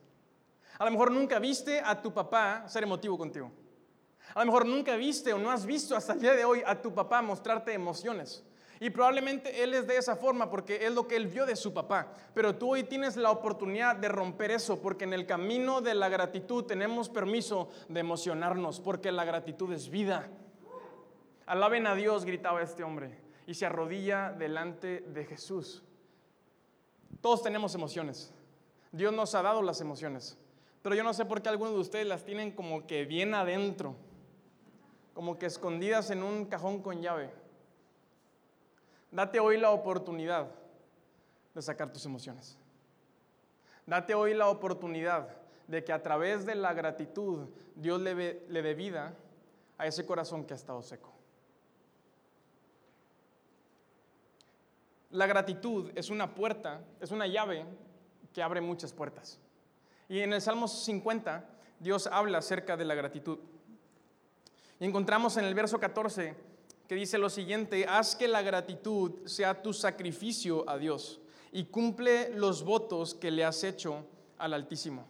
A 0.77 0.85
lo 0.85 0.91
mejor 0.91 1.11
nunca 1.11 1.39
viste 1.39 1.79
a 1.79 2.01
tu 2.01 2.13
papá 2.13 2.67
ser 2.67 2.83
emotivo 2.83 3.17
contigo. 3.17 3.51
A 4.33 4.39
lo 4.39 4.47
mejor 4.47 4.65
nunca 4.65 4.95
viste 4.95 5.31
o 5.31 5.37
no 5.37 5.51
has 5.51 5.65
visto 5.65 5.95
hasta 5.95 6.13
el 6.13 6.19
día 6.19 6.33
de 6.33 6.43
hoy 6.43 6.63
a 6.65 6.81
tu 6.81 6.93
papá 6.93 7.21
mostrarte 7.21 7.71
emociones. 7.73 8.43
Y 8.79 8.89
probablemente 8.89 9.63
él 9.63 9.73
es 9.75 9.87
de 9.87 9.97
esa 9.97 10.15
forma 10.15 10.49
porque 10.49 10.85
es 10.85 10.93
lo 10.93 11.07
que 11.07 11.15
él 11.15 11.27
vio 11.27 11.45
de 11.45 11.55
su 11.55 11.73
papá. 11.73 12.11
Pero 12.33 12.55
tú 12.55 12.71
hoy 12.71 12.83
tienes 12.83 13.15
la 13.15 13.31
oportunidad 13.31 13.95
de 13.95 14.09
romper 14.09 14.51
eso 14.51 14.81
porque 14.81 15.05
en 15.05 15.13
el 15.13 15.25
camino 15.25 15.79
de 15.79 15.93
la 15.93 16.09
gratitud 16.09 16.65
tenemos 16.65 17.07
permiso 17.07 17.69
de 17.87 17.99
emocionarnos 17.99 18.79
porque 18.79 19.11
la 19.11 19.23
gratitud 19.23 19.71
es 19.71 19.89
vida. 19.89 20.27
Alaben 21.45 21.87
a 21.87 21.95
Dios, 21.95 22.25
gritaba 22.25 22.61
este 22.61 22.83
hombre, 22.83 23.19
y 23.45 23.53
se 23.53 23.65
arrodilla 23.65 24.31
delante 24.31 25.01
de 25.01 25.25
Jesús. 25.25 25.83
Todos 27.23 27.41
tenemos 27.41 27.73
emociones. 27.73 28.33
Dios 28.91 29.13
nos 29.13 29.33
ha 29.33 29.41
dado 29.41 29.61
las 29.61 29.79
emociones. 29.79 30.37
Pero 30.81 30.93
yo 30.93 31.05
no 31.05 31.13
sé 31.13 31.23
por 31.23 31.41
qué 31.41 31.47
algunos 31.47 31.73
de 31.73 31.79
ustedes 31.79 32.05
las 32.05 32.25
tienen 32.25 32.51
como 32.51 32.85
que 32.85 33.05
bien 33.05 33.33
adentro, 33.33 33.95
como 35.13 35.39
que 35.39 35.45
escondidas 35.45 36.09
en 36.09 36.21
un 36.21 36.43
cajón 36.43 36.81
con 36.81 37.01
llave. 37.01 37.31
Date 39.09 39.39
hoy 39.39 39.57
la 39.57 39.71
oportunidad 39.71 40.51
de 41.55 41.61
sacar 41.61 41.93
tus 41.93 42.05
emociones. 42.05 42.57
Date 43.85 44.13
hoy 44.13 44.33
la 44.33 44.49
oportunidad 44.49 45.29
de 45.69 45.81
que 45.81 45.93
a 45.93 46.03
través 46.03 46.45
de 46.45 46.55
la 46.55 46.73
gratitud 46.73 47.47
Dios 47.73 48.01
le, 48.01 48.45
le 48.49 48.61
dé 48.61 48.73
vida 48.73 49.13
a 49.77 49.87
ese 49.87 50.05
corazón 50.05 50.43
que 50.43 50.55
ha 50.55 50.57
estado 50.57 50.81
seco. 50.81 51.13
La 55.13 55.27
gratitud 55.27 55.91
es 55.93 56.09
una 56.09 56.33
puerta, 56.33 56.83
es 56.99 57.11
una 57.11 57.27
llave 57.27 57.65
que 58.33 58.41
abre 58.41 58.61
muchas 58.61 58.91
puertas. 58.91 59.39
Y 60.09 60.21
en 60.21 60.33
el 60.33 60.41
Salmo 60.41 60.67
50 60.67 61.47
Dios 61.79 62.07
habla 62.11 62.39
acerca 62.39 62.75
de 62.75 62.83
la 62.83 62.95
gratitud. 62.95 63.37
Y 64.79 64.85
encontramos 64.85 65.37
en 65.37 65.45
el 65.45 65.53
verso 65.53 65.79
14 65.79 66.35
que 66.87 66.95
dice 66.95 67.19
lo 67.19 67.29
siguiente, 67.29 67.85
haz 67.87 68.15
que 68.15 68.27
la 68.27 68.41
gratitud 68.41 69.23
sea 69.27 69.61
tu 69.61 69.71
sacrificio 69.71 70.67
a 70.67 70.79
Dios 70.79 71.21
y 71.51 71.65
cumple 71.65 72.29
los 72.33 72.63
votos 72.63 73.13
que 73.13 73.29
le 73.29 73.45
has 73.45 73.63
hecho 73.63 74.07
al 74.39 74.55
Altísimo. 74.55 75.05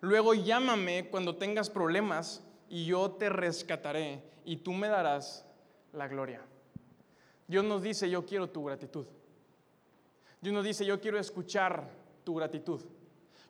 Luego 0.00 0.32
llámame 0.32 1.10
cuando 1.10 1.36
tengas 1.36 1.68
problemas 1.68 2.42
y 2.70 2.86
yo 2.86 3.10
te 3.10 3.28
rescataré 3.28 4.22
y 4.46 4.56
tú 4.56 4.72
me 4.72 4.88
darás 4.88 5.44
la 5.92 6.08
gloria. 6.08 6.40
Dios 7.46 7.62
nos 7.62 7.82
dice, 7.82 8.08
yo 8.08 8.24
quiero 8.24 8.48
tu 8.48 8.64
gratitud. 8.64 9.04
Dios 10.44 10.52
nos 10.52 10.64
dice, 10.66 10.84
yo 10.84 11.00
quiero 11.00 11.18
escuchar 11.18 11.88
tu 12.22 12.34
gratitud. 12.34 12.82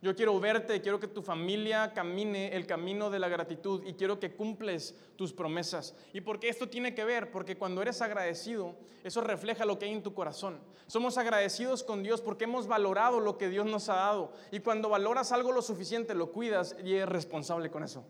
Yo 0.00 0.14
quiero 0.14 0.38
verte, 0.38 0.80
quiero 0.80 1.00
que 1.00 1.08
tu 1.08 1.22
familia 1.22 1.92
camine 1.92 2.54
el 2.54 2.68
camino 2.68 3.10
de 3.10 3.18
la 3.18 3.26
gratitud 3.26 3.82
y 3.84 3.94
quiero 3.94 4.20
que 4.20 4.36
cumples 4.36 4.94
tus 5.16 5.32
promesas. 5.32 5.96
¿Y 6.12 6.20
por 6.20 6.38
qué 6.38 6.48
esto 6.48 6.68
tiene 6.68 6.94
que 6.94 7.04
ver? 7.04 7.32
Porque 7.32 7.58
cuando 7.58 7.82
eres 7.82 8.00
agradecido, 8.00 8.76
eso 9.02 9.22
refleja 9.22 9.64
lo 9.64 9.76
que 9.76 9.86
hay 9.86 9.90
en 9.90 10.04
tu 10.04 10.14
corazón. 10.14 10.60
Somos 10.86 11.18
agradecidos 11.18 11.82
con 11.82 12.04
Dios 12.04 12.20
porque 12.20 12.44
hemos 12.44 12.68
valorado 12.68 13.18
lo 13.18 13.38
que 13.38 13.48
Dios 13.48 13.66
nos 13.66 13.88
ha 13.88 13.96
dado. 13.96 14.32
Y 14.52 14.60
cuando 14.60 14.88
valoras 14.88 15.32
algo 15.32 15.50
lo 15.50 15.62
suficiente, 15.62 16.14
lo 16.14 16.30
cuidas 16.30 16.76
y 16.84 16.94
eres 16.94 17.08
responsable 17.08 17.72
con 17.72 17.82
eso. 17.82 18.04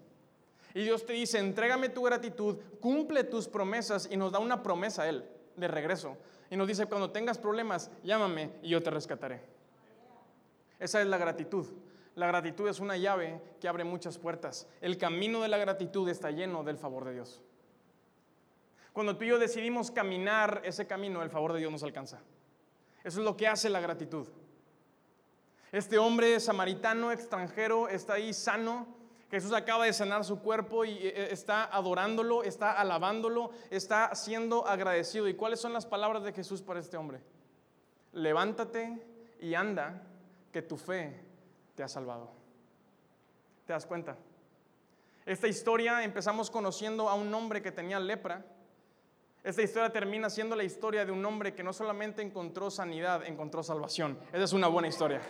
Y 0.74 0.82
Dios 0.82 1.06
te 1.06 1.14
dice, 1.14 1.38
entrégame 1.38 1.88
tu 1.88 2.02
gratitud, 2.02 2.58
cumple 2.80 3.24
tus 3.24 3.48
promesas 3.48 4.10
y 4.10 4.18
nos 4.18 4.30
da 4.30 4.40
una 4.40 4.62
promesa 4.62 5.04
a 5.04 5.08
Él 5.08 5.24
de 5.56 5.68
regreso. 5.68 6.18
Y 6.54 6.56
nos 6.56 6.68
dice, 6.68 6.86
cuando 6.86 7.10
tengas 7.10 7.36
problemas, 7.36 7.90
llámame 8.04 8.48
y 8.62 8.68
yo 8.68 8.80
te 8.80 8.88
rescataré. 8.88 9.40
Esa 10.78 11.00
es 11.00 11.06
la 11.08 11.18
gratitud. 11.18 11.66
La 12.14 12.28
gratitud 12.28 12.68
es 12.68 12.78
una 12.78 12.96
llave 12.96 13.42
que 13.60 13.66
abre 13.66 13.82
muchas 13.82 14.18
puertas. 14.18 14.68
El 14.80 14.96
camino 14.96 15.42
de 15.42 15.48
la 15.48 15.58
gratitud 15.58 16.08
está 16.08 16.30
lleno 16.30 16.62
del 16.62 16.78
favor 16.78 17.06
de 17.06 17.14
Dios. 17.14 17.42
Cuando 18.92 19.16
tú 19.16 19.24
y 19.24 19.30
yo 19.30 19.40
decidimos 19.40 19.90
caminar 19.90 20.62
ese 20.64 20.86
camino, 20.86 21.24
el 21.24 21.30
favor 21.30 21.54
de 21.54 21.58
Dios 21.58 21.72
nos 21.72 21.82
alcanza. 21.82 22.20
Eso 23.02 23.18
es 23.18 23.24
lo 23.24 23.36
que 23.36 23.48
hace 23.48 23.68
la 23.68 23.80
gratitud. 23.80 24.28
Este 25.72 25.98
hombre 25.98 26.38
samaritano 26.38 27.10
extranjero 27.10 27.88
está 27.88 28.12
ahí 28.12 28.32
sano. 28.32 28.86
Jesús 29.34 29.52
acaba 29.52 29.84
de 29.84 29.92
sanar 29.92 30.24
su 30.24 30.38
cuerpo 30.38 30.84
y 30.84 30.92
eh, 30.92 31.08
eh, 31.08 31.28
está 31.32 31.64
adorándolo, 31.64 32.44
está 32.44 32.70
alabándolo, 32.70 33.50
está 33.68 34.14
siendo 34.14 34.64
agradecido. 34.64 35.26
¿Y 35.26 35.34
cuáles 35.34 35.58
son 35.58 35.72
las 35.72 35.86
palabras 35.86 36.22
de 36.22 36.32
Jesús 36.32 36.62
para 36.62 36.78
este 36.78 36.96
hombre? 36.96 37.20
Levántate 38.12 39.04
y 39.40 39.54
anda, 39.54 40.02
que 40.52 40.62
tu 40.62 40.76
fe 40.76 41.20
te 41.74 41.82
ha 41.82 41.88
salvado. 41.88 42.30
¿Te 43.66 43.72
das 43.72 43.86
cuenta? 43.86 44.16
Esta 45.26 45.48
historia 45.48 46.04
empezamos 46.04 46.48
conociendo 46.48 47.08
a 47.08 47.14
un 47.14 47.34
hombre 47.34 47.60
que 47.60 47.72
tenía 47.72 47.98
lepra. 47.98 48.46
Esta 49.42 49.62
historia 49.62 49.90
termina 49.90 50.30
siendo 50.30 50.54
la 50.54 50.62
historia 50.62 51.04
de 51.04 51.10
un 51.10 51.26
hombre 51.26 51.56
que 51.56 51.64
no 51.64 51.72
solamente 51.72 52.22
encontró 52.22 52.70
sanidad, 52.70 53.26
encontró 53.26 53.64
salvación. 53.64 54.16
Esa 54.32 54.44
es 54.44 54.52
una 54.52 54.68
buena 54.68 54.86
historia. 54.86 55.20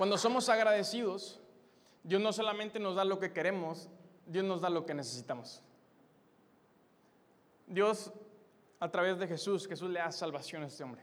Cuando 0.00 0.16
somos 0.16 0.48
agradecidos, 0.48 1.38
Dios 2.04 2.22
no 2.22 2.32
solamente 2.32 2.80
nos 2.80 2.96
da 2.96 3.04
lo 3.04 3.18
que 3.18 3.34
queremos, 3.34 3.90
Dios 4.24 4.46
nos 4.46 4.62
da 4.62 4.70
lo 4.70 4.86
que 4.86 4.94
necesitamos. 4.94 5.62
Dios, 7.66 8.10
a 8.78 8.90
través 8.90 9.18
de 9.18 9.28
Jesús, 9.28 9.68
Jesús 9.68 9.90
le 9.90 9.98
da 9.98 10.10
salvación 10.10 10.62
a 10.62 10.68
este 10.68 10.84
hombre. 10.84 11.02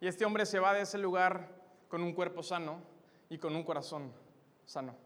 Y 0.00 0.08
este 0.08 0.24
hombre 0.24 0.44
se 0.44 0.58
va 0.58 0.74
de 0.74 0.80
ese 0.80 0.98
lugar 0.98 1.54
con 1.86 2.02
un 2.02 2.12
cuerpo 2.12 2.42
sano 2.42 2.80
y 3.28 3.38
con 3.38 3.54
un 3.54 3.62
corazón 3.62 4.12
sano. 4.64 4.96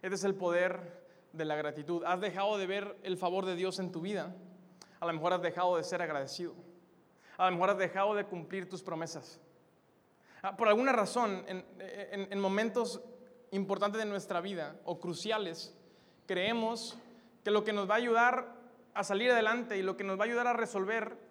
Este 0.00 0.14
es 0.14 0.24
el 0.24 0.34
poder 0.34 1.04
de 1.34 1.44
la 1.44 1.56
gratitud. 1.56 2.04
Has 2.04 2.22
dejado 2.22 2.56
de 2.56 2.66
ver 2.66 2.96
el 3.02 3.18
favor 3.18 3.44
de 3.44 3.54
Dios 3.54 3.80
en 3.80 3.92
tu 3.92 4.00
vida. 4.00 4.34
A 4.98 5.04
lo 5.04 5.12
mejor 5.12 5.34
has 5.34 5.42
dejado 5.42 5.76
de 5.76 5.84
ser 5.84 6.00
agradecido. 6.00 6.54
A 7.36 7.50
lo 7.50 7.52
mejor 7.54 7.68
has 7.68 7.76
dejado 7.76 8.14
de 8.14 8.24
cumplir 8.24 8.66
tus 8.66 8.82
promesas. 8.82 9.42
Ah, 10.42 10.56
por 10.56 10.68
alguna 10.68 10.92
razón, 10.92 11.44
en, 11.48 12.38
momentos 12.40 13.00
importantes 13.50 13.98
de 13.98 14.06
nuestra 14.06 14.40
vida 14.40 14.76
o 14.84 15.00
cruciales, 15.00 15.74
creemos 16.26 16.98
que 17.42 17.50
lo 17.50 17.64
que 17.64 17.72
nos 17.72 17.88
va 17.88 17.94
a 17.94 17.98
ayudar 17.98 18.54
a 18.94 19.04
salir 19.04 19.30
adelante 19.30 19.76
y 19.76 19.82
lo 19.82 19.96
que 19.96 20.04
nos 20.04 20.18
va 20.18 20.24
a 20.24 20.26
ayudar 20.26 20.46
a 20.46 20.52
resolver 20.52 21.26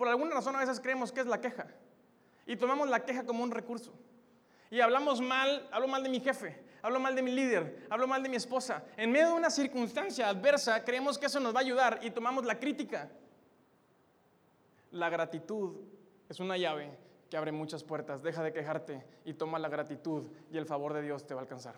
por 0.00 0.08
alguna 0.08 0.34
razón 0.34 0.56
a 0.56 0.60
veces 0.60 0.80
creemos 0.80 1.12
que 1.12 1.20
es 1.20 1.26
la 1.26 1.42
queja. 1.42 1.66
Y 2.46 2.56
tomamos 2.56 2.88
la 2.88 3.04
queja 3.04 3.26
como 3.26 3.44
un 3.44 3.50
recurso. 3.50 3.92
Y 4.70 4.80
hablamos 4.80 5.20
mal, 5.20 5.68
hablo 5.70 5.88
mal 5.88 6.02
de 6.02 6.08
mi 6.08 6.20
jefe, 6.20 6.58
hablo 6.80 6.98
mal 6.98 7.14
de 7.14 7.20
mi 7.20 7.32
líder, 7.32 7.86
hablo 7.90 8.08
mal 8.08 8.22
de 8.22 8.30
mi 8.30 8.36
esposa. 8.36 8.82
En 8.96 9.12
medio 9.12 9.26
de 9.26 9.34
una 9.34 9.50
circunstancia 9.50 10.26
adversa, 10.30 10.82
creemos 10.86 11.18
que 11.18 11.26
eso 11.26 11.38
nos 11.38 11.54
va 11.54 11.58
a 11.58 11.62
ayudar 11.64 12.00
y 12.00 12.12
tomamos 12.12 12.46
la 12.46 12.58
crítica. 12.58 13.10
La 14.92 15.10
gratitud 15.10 15.76
es 16.30 16.40
una 16.40 16.56
llave 16.56 16.96
que 17.30 17.36
abre 17.36 17.52
muchas 17.52 17.84
puertas. 17.84 18.22
Deja 18.22 18.42
de 18.42 18.52
quejarte 18.52 19.04
y 19.24 19.34
toma 19.34 19.58
la 19.58 19.68
gratitud 19.68 20.24
y 20.50 20.58
el 20.58 20.66
favor 20.66 20.92
de 20.92 21.02
Dios 21.02 21.26
te 21.26 21.32
va 21.32 21.40
a 21.40 21.44
alcanzar. 21.44 21.76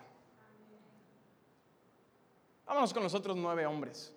Vámonos 2.67 2.95
con 2.95 3.03
los 3.03 3.15
otros 3.15 3.37
nueve 3.37 3.67
hombres. 3.67 4.13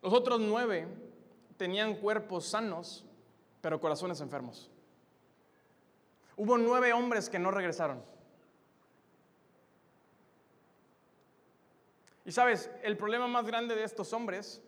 Los 0.00 0.12
otros 0.12 0.38
nueve 0.40 0.86
tenían 1.56 1.96
cuerpos 1.96 2.46
sanos, 2.46 3.04
pero 3.60 3.80
corazones 3.80 4.20
enfermos. 4.20 4.70
Hubo 6.36 6.56
nueve 6.56 6.92
hombres 6.92 7.28
que 7.28 7.40
no 7.40 7.50
regresaron. 7.50 8.02
Y 12.24 12.30
sabes, 12.30 12.70
el 12.82 12.96
problema 12.96 13.26
más 13.26 13.46
grande 13.46 13.74
de 13.74 13.84
estos 13.84 14.12
hombres 14.12 14.62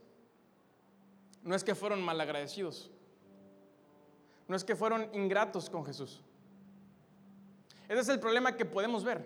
no 1.42 1.54
es 1.54 1.62
que 1.62 1.74
fueron 1.74 2.02
malagradecidos, 2.02 2.90
no 4.48 4.56
es 4.56 4.64
que 4.64 4.74
fueron 4.74 5.08
ingratos 5.14 5.70
con 5.70 5.84
Jesús. 5.84 6.22
Ese 7.88 8.00
es 8.00 8.08
el 8.08 8.18
problema 8.18 8.56
que 8.56 8.64
podemos 8.64 9.04
ver. 9.04 9.24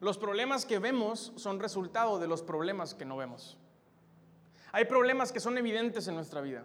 Los 0.00 0.18
problemas 0.18 0.64
que 0.64 0.78
vemos 0.78 1.32
son 1.36 1.60
resultado 1.60 2.18
de 2.18 2.26
los 2.26 2.42
problemas 2.42 2.94
que 2.94 3.04
no 3.04 3.16
vemos. 3.16 3.58
Hay 4.72 4.86
problemas 4.86 5.30
que 5.30 5.38
son 5.38 5.58
evidentes 5.58 6.08
en 6.08 6.14
nuestra 6.14 6.40
vida. 6.40 6.64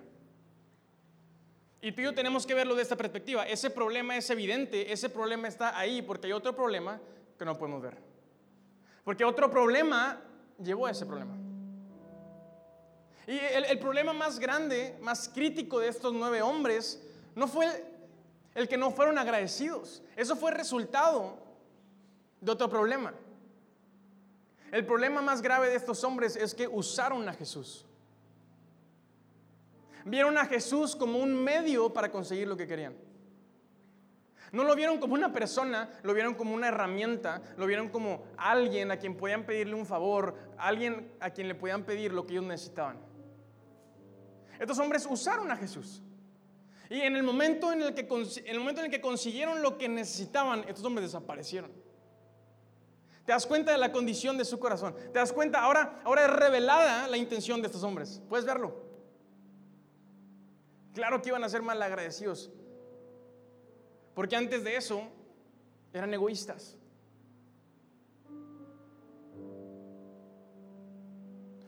Y 1.81 1.91
tú 1.91 2.01
y 2.01 2.05
yo 2.05 2.15
tenemos 2.15 2.47
que 2.47 2.55
verlo 2.55 2.73
de 2.73 2.81
esta 2.81 2.95
perspectiva. 2.95 3.47
Ese 3.47 3.69
problema 3.69 4.17
es 4.17 4.29
evidente, 4.29 4.91
ese 4.91 5.09
problema 5.09 5.47
está 5.47 5.77
ahí 5.77 6.01
porque 6.01 6.27
hay 6.27 6.33
otro 6.33 6.55
problema 6.55 6.99
que 7.37 7.45
no 7.45 7.57
podemos 7.57 7.81
ver. 7.81 7.97
Porque 9.03 9.23
otro 9.23 9.49
problema 9.51 10.19
llevó 10.61 10.87
a 10.87 10.91
ese 10.91 11.05
problema. 11.05 11.46
Y 13.27 13.38
el, 13.38 13.77
problema 13.77 14.13
más 14.13 14.39
grande, 14.39 14.98
más 15.01 15.27
crítico 15.27 15.79
de 15.79 15.89
estos 15.89 16.13
nueve 16.13 16.41
hombres 16.41 17.03
no 17.36 17.48
fue 17.48 17.65
el, 17.65 17.72
el 18.55 18.67
que 18.69 18.77
no 18.77 18.89
fueron 18.89 19.17
agradecidos. 19.17 20.01
Eso 20.15 20.38
fue 20.38 20.51
resultado 20.51 21.38
de 22.39 22.51
otro 22.51 22.69
problema. 22.69 23.13
El 24.72 24.86
problema 24.86 25.22
más 25.22 25.41
grave 25.41 25.69
de 25.69 25.75
estos 25.75 26.03
hombres 26.05 26.38
es 26.38 26.55
que 26.55 26.69
usaron 26.69 27.27
a 27.27 27.34
Jesús. 27.34 27.86
Vieron 30.05 30.38
a 30.38 30.46
Jesús 30.46 30.96
como 30.96 31.19
un 31.19 31.36
medio 31.43 31.91
para 31.91 32.10
conseguir 32.10 32.48
lo 32.48 32.55
que 32.55 32.65
querían. 32.65 32.96
No 34.53 34.63
lo 34.63 34.75
vieron 34.75 35.00
como 35.00 35.13
una 35.13 35.34
persona, 35.34 35.89
lo 36.03 36.13
vieron 36.13 36.34
como 36.34 36.53
una 36.55 36.69
herramienta, 36.69 37.41
lo 37.57 37.65
vieron 37.65 37.89
como 37.89 38.24
alguien 38.38 38.91
a 38.91 38.98
quien 38.98 39.17
podían 39.17 39.46
pedirle 39.46 39.75
un 39.75 39.86
favor, 39.86 40.36
alguien 40.57 41.12
a 41.19 41.31
quien 41.31 41.50
le 41.50 41.55
podían 41.55 41.84
pedir 41.84 42.13
lo 42.13 42.25
que 42.25 42.34
ellos 42.34 42.46
necesitaban. 42.46 43.06
Estos 44.59 44.79
hombres 44.79 45.07
usaron 45.09 45.51
a 45.51 45.57
Jesús. 45.57 46.01
Y 46.89 47.01
en 47.01 47.15
el 47.15 47.23
momento 47.23 47.71
en 47.71 47.81
el 47.81 47.93
que, 47.93 48.07
el 48.45 48.59
momento 48.59 48.81
en 48.81 48.85
el 48.85 48.91
que 48.91 49.01
consiguieron 49.01 49.61
lo 49.61 49.77
que 49.77 49.89
necesitaban, 49.89 50.63
estos 50.67 50.83
hombres 50.85 51.07
desaparecieron. 51.07 51.71
Te 53.25 53.33
das 53.33 53.45
cuenta 53.45 53.73
de 53.73 53.77
la 53.77 53.91
condición 53.91 54.37
de 54.37 54.45
su 54.45 54.57
corazón. 54.57 54.95
Te 54.95 55.19
das 55.19 55.33
cuenta, 55.33 55.59
ahora, 55.59 55.99
ahora 56.05 56.25
es 56.25 56.31
revelada 56.31 57.07
la 57.09 57.17
intención 57.17 57.61
de 57.61 57.67
estos 57.67 57.83
hombres. 57.83 58.21
Puedes 58.29 58.45
verlo. 58.45 58.87
Claro 60.93 61.21
que 61.21 61.29
iban 61.29 61.43
a 61.43 61.49
ser 61.49 61.61
mal 61.61 61.81
agradecidos. 61.81 62.49
Porque 64.15 64.37
antes 64.37 64.63
de 64.63 64.77
eso 64.77 65.03
eran 65.93 66.13
egoístas. 66.13 66.77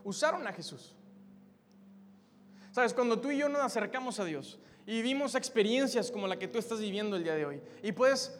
Usaron 0.04 0.48
a 0.48 0.54
Jesús. 0.54 0.96
Sabes, 2.72 2.94
cuando 2.94 3.20
tú 3.20 3.32
y 3.32 3.38
yo 3.38 3.50
nos 3.50 3.62
acercamos 3.62 4.20
a 4.20 4.26
Dios 4.26 4.60
y 4.86 4.94
vivimos 4.94 5.36
experiencias 5.36 6.12
como 6.12 6.28
la 6.28 6.38
que 6.38 6.48
tú 6.48 6.60
estás 6.60 6.80
viviendo 6.80 7.16
el 7.16 7.24
día 7.24 7.36
de 7.36 7.46
hoy, 7.46 7.62
y 7.84 7.92
puedes 7.92 8.40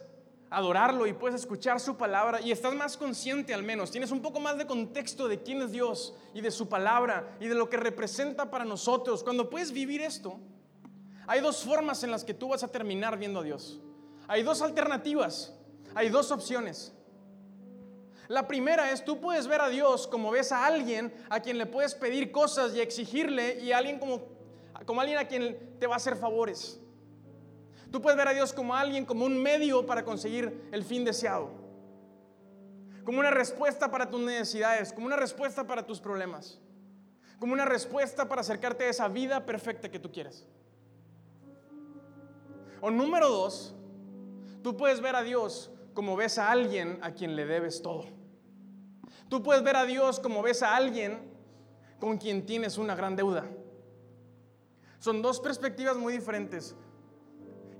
adorarlo 0.50 1.06
y 1.06 1.12
puedes 1.12 1.40
escuchar 1.40 1.78
su 1.78 1.96
palabra 1.96 2.40
y 2.40 2.50
estás 2.50 2.74
más 2.74 2.96
consciente 2.96 3.54
al 3.54 3.62
menos, 3.62 3.90
tienes 3.90 4.10
un 4.10 4.20
poco 4.20 4.40
más 4.40 4.58
de 4.58 4.66
contexto 4.66 5.28
de 5.28 5.42
quién 5.42 5.62
es 5.62 5.70
Dios 5.70 6.14
y 6.34 6.40
de 6.40 6.50
su 6.50 6.68
palabra 6.68 7.36
y 7.40 7.46
de 7.46 7.54
lo 7.54 7.68
que 7.68 7.76
representa 7.76 8.50
para 8.50 8.64
nosotros. 8.64 9.22
Cuando 9.22 9.48
puedes 9.48 9.72
vivir 9.72 10.00
esto, 10.00 10.38
hay 11.26 11.40
dos 11.40 11.64
formas 11.64 12.02
en 12.02 12.10
las 12.10 12.24
que 12.24 12.34
tú 12.34 12.48
vas 12.48 12.64
a 12.64 12.68
terminar 12.68 13.16
viendo 13.16 13.40
a 13.40 13.44
Dios. 13.44 13.80
Hay 14.26 14.42
dos 14.42 14.62
alternativas, 14.62 15.54
hay 15.94 16.08
dos 16.08 16.30
opciones. 16.32 16.92
La 18.30 18.46
primera 18.46 18.92
es, 18.92 19.04
tú 19.04 19.20
puedes 19.20 19.48
ver 19.48 19.60
a 19.60 19.68
Dios 19.68 20.06
como 20.06 20.30
ves 20.30 20.52
a 20.52 20.64
alguien 20.64 21.12
a 21.30 21.40
quien 21.40 21.58
le 21.58 21.66
puedes 21.66 21.96
pedir 21.96 22.30
cosas 22.30 22.72
y 22.76 22.80
exigirle 22.80 23.58
y 23.60 23.72
alguien 23.72 23.98
como, 23.98 24.22
como 24.86 25.00
alguien 25.00 25.18
a 25.18 25.26
quien 25.26 25.76
te 25.80 25.88
va 25.88 25.94
a 25.94 25.96
hacer 25.96 26.14
favores. 26.14 26.78
Tú 27.90 28.00
puedes 28.00 28.16
ver 28.16 28.28
a 28.28 28.32
Dios 28.32 28.52
como 28.52 28.76
alguien, 28.76 29.04
como 29.04 29.24
un 29.24 29.42
medio 29.42 29.84
para 29.84 30.04
conseguir 30.04 30.68
el 30.70 30.84
fin 30.84 31.04
deseado. 31.04 31.50
Como 33.04 33.18
una 33.18 33.32
respuesta 33.32 33.90
para 33.90 34.08
tus 34.08 34.20
necesidades, 34.20 34.92
como 34.92 35.06
una 35.06 35.16
respuesta 35.16 35.66
para 35.66 35.84
tus 35.84 36.00
problemas. 36.00 36.60
Como 37.40 37.52
una 37.52 37.64
respuesta 37.64 38.28
para 38.28 38.42
acercarte 38.42 38.84
a 38.84 38.90
esa 38.90 39.08
vida 39.08 39.44
perfecta 39.44 39.90
que 39.90 39.98
tú 39.98 40.12
quieres. 40.12 40.46
O 42.80 42.92
número 42.92 43.28
dos, 43.28 43.74
tú 44.62 44.76
puedes 44.76 45.00
ver 45.00 45.16
a 45.16 45.24
Dios 45.24 45.72
como 45.94 46.14
ves 46.14 46.38
a 46.38 46.52
alguien 46.52 47.00
a 47.02 47.10
quien 47.10 47.34
le 47.34 47.44
debes 47.44 47.82
todo. 47.82 48.19
Tú 49.30 49.44
puedes 49.44 49.62
ver 49.62 49.76
a 49.76 49.86
Dios 49.86 50.18
como 50.18 50.42
ves 50.42 50.60
a 50.60 50.74
alguien 50.74 51.20
con 52.00 52.18
quien 52.18 52.44
tienes 52.44 52.76
una 52.78 52.96
gran 52.96 53.14
deuda. 53.14 53.46
Son 54.98 55.22
dos 55.22 55.38
perspectivas 55.38 55.96
muy 55.96 56.12
diferentes 56.12 56.74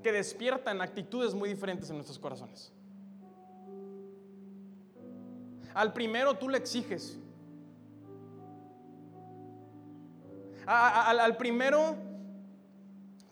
que 0.00 0.12
despiertan 0.12 0.80
actitudes 0.80 1.34
muy 1.34 1.48
diferentes 1.48 1.90
en 1.90 1.96
nuestros 1.96 2.20
corazones. 2.20 2.72
Al 5.74 5.92
primero 5.92 6.34
tú 6.38 6.48
le 6.48 6.58
exiges. 6.58 7.18
al, 10.66 11.36
primero 11.36 11.96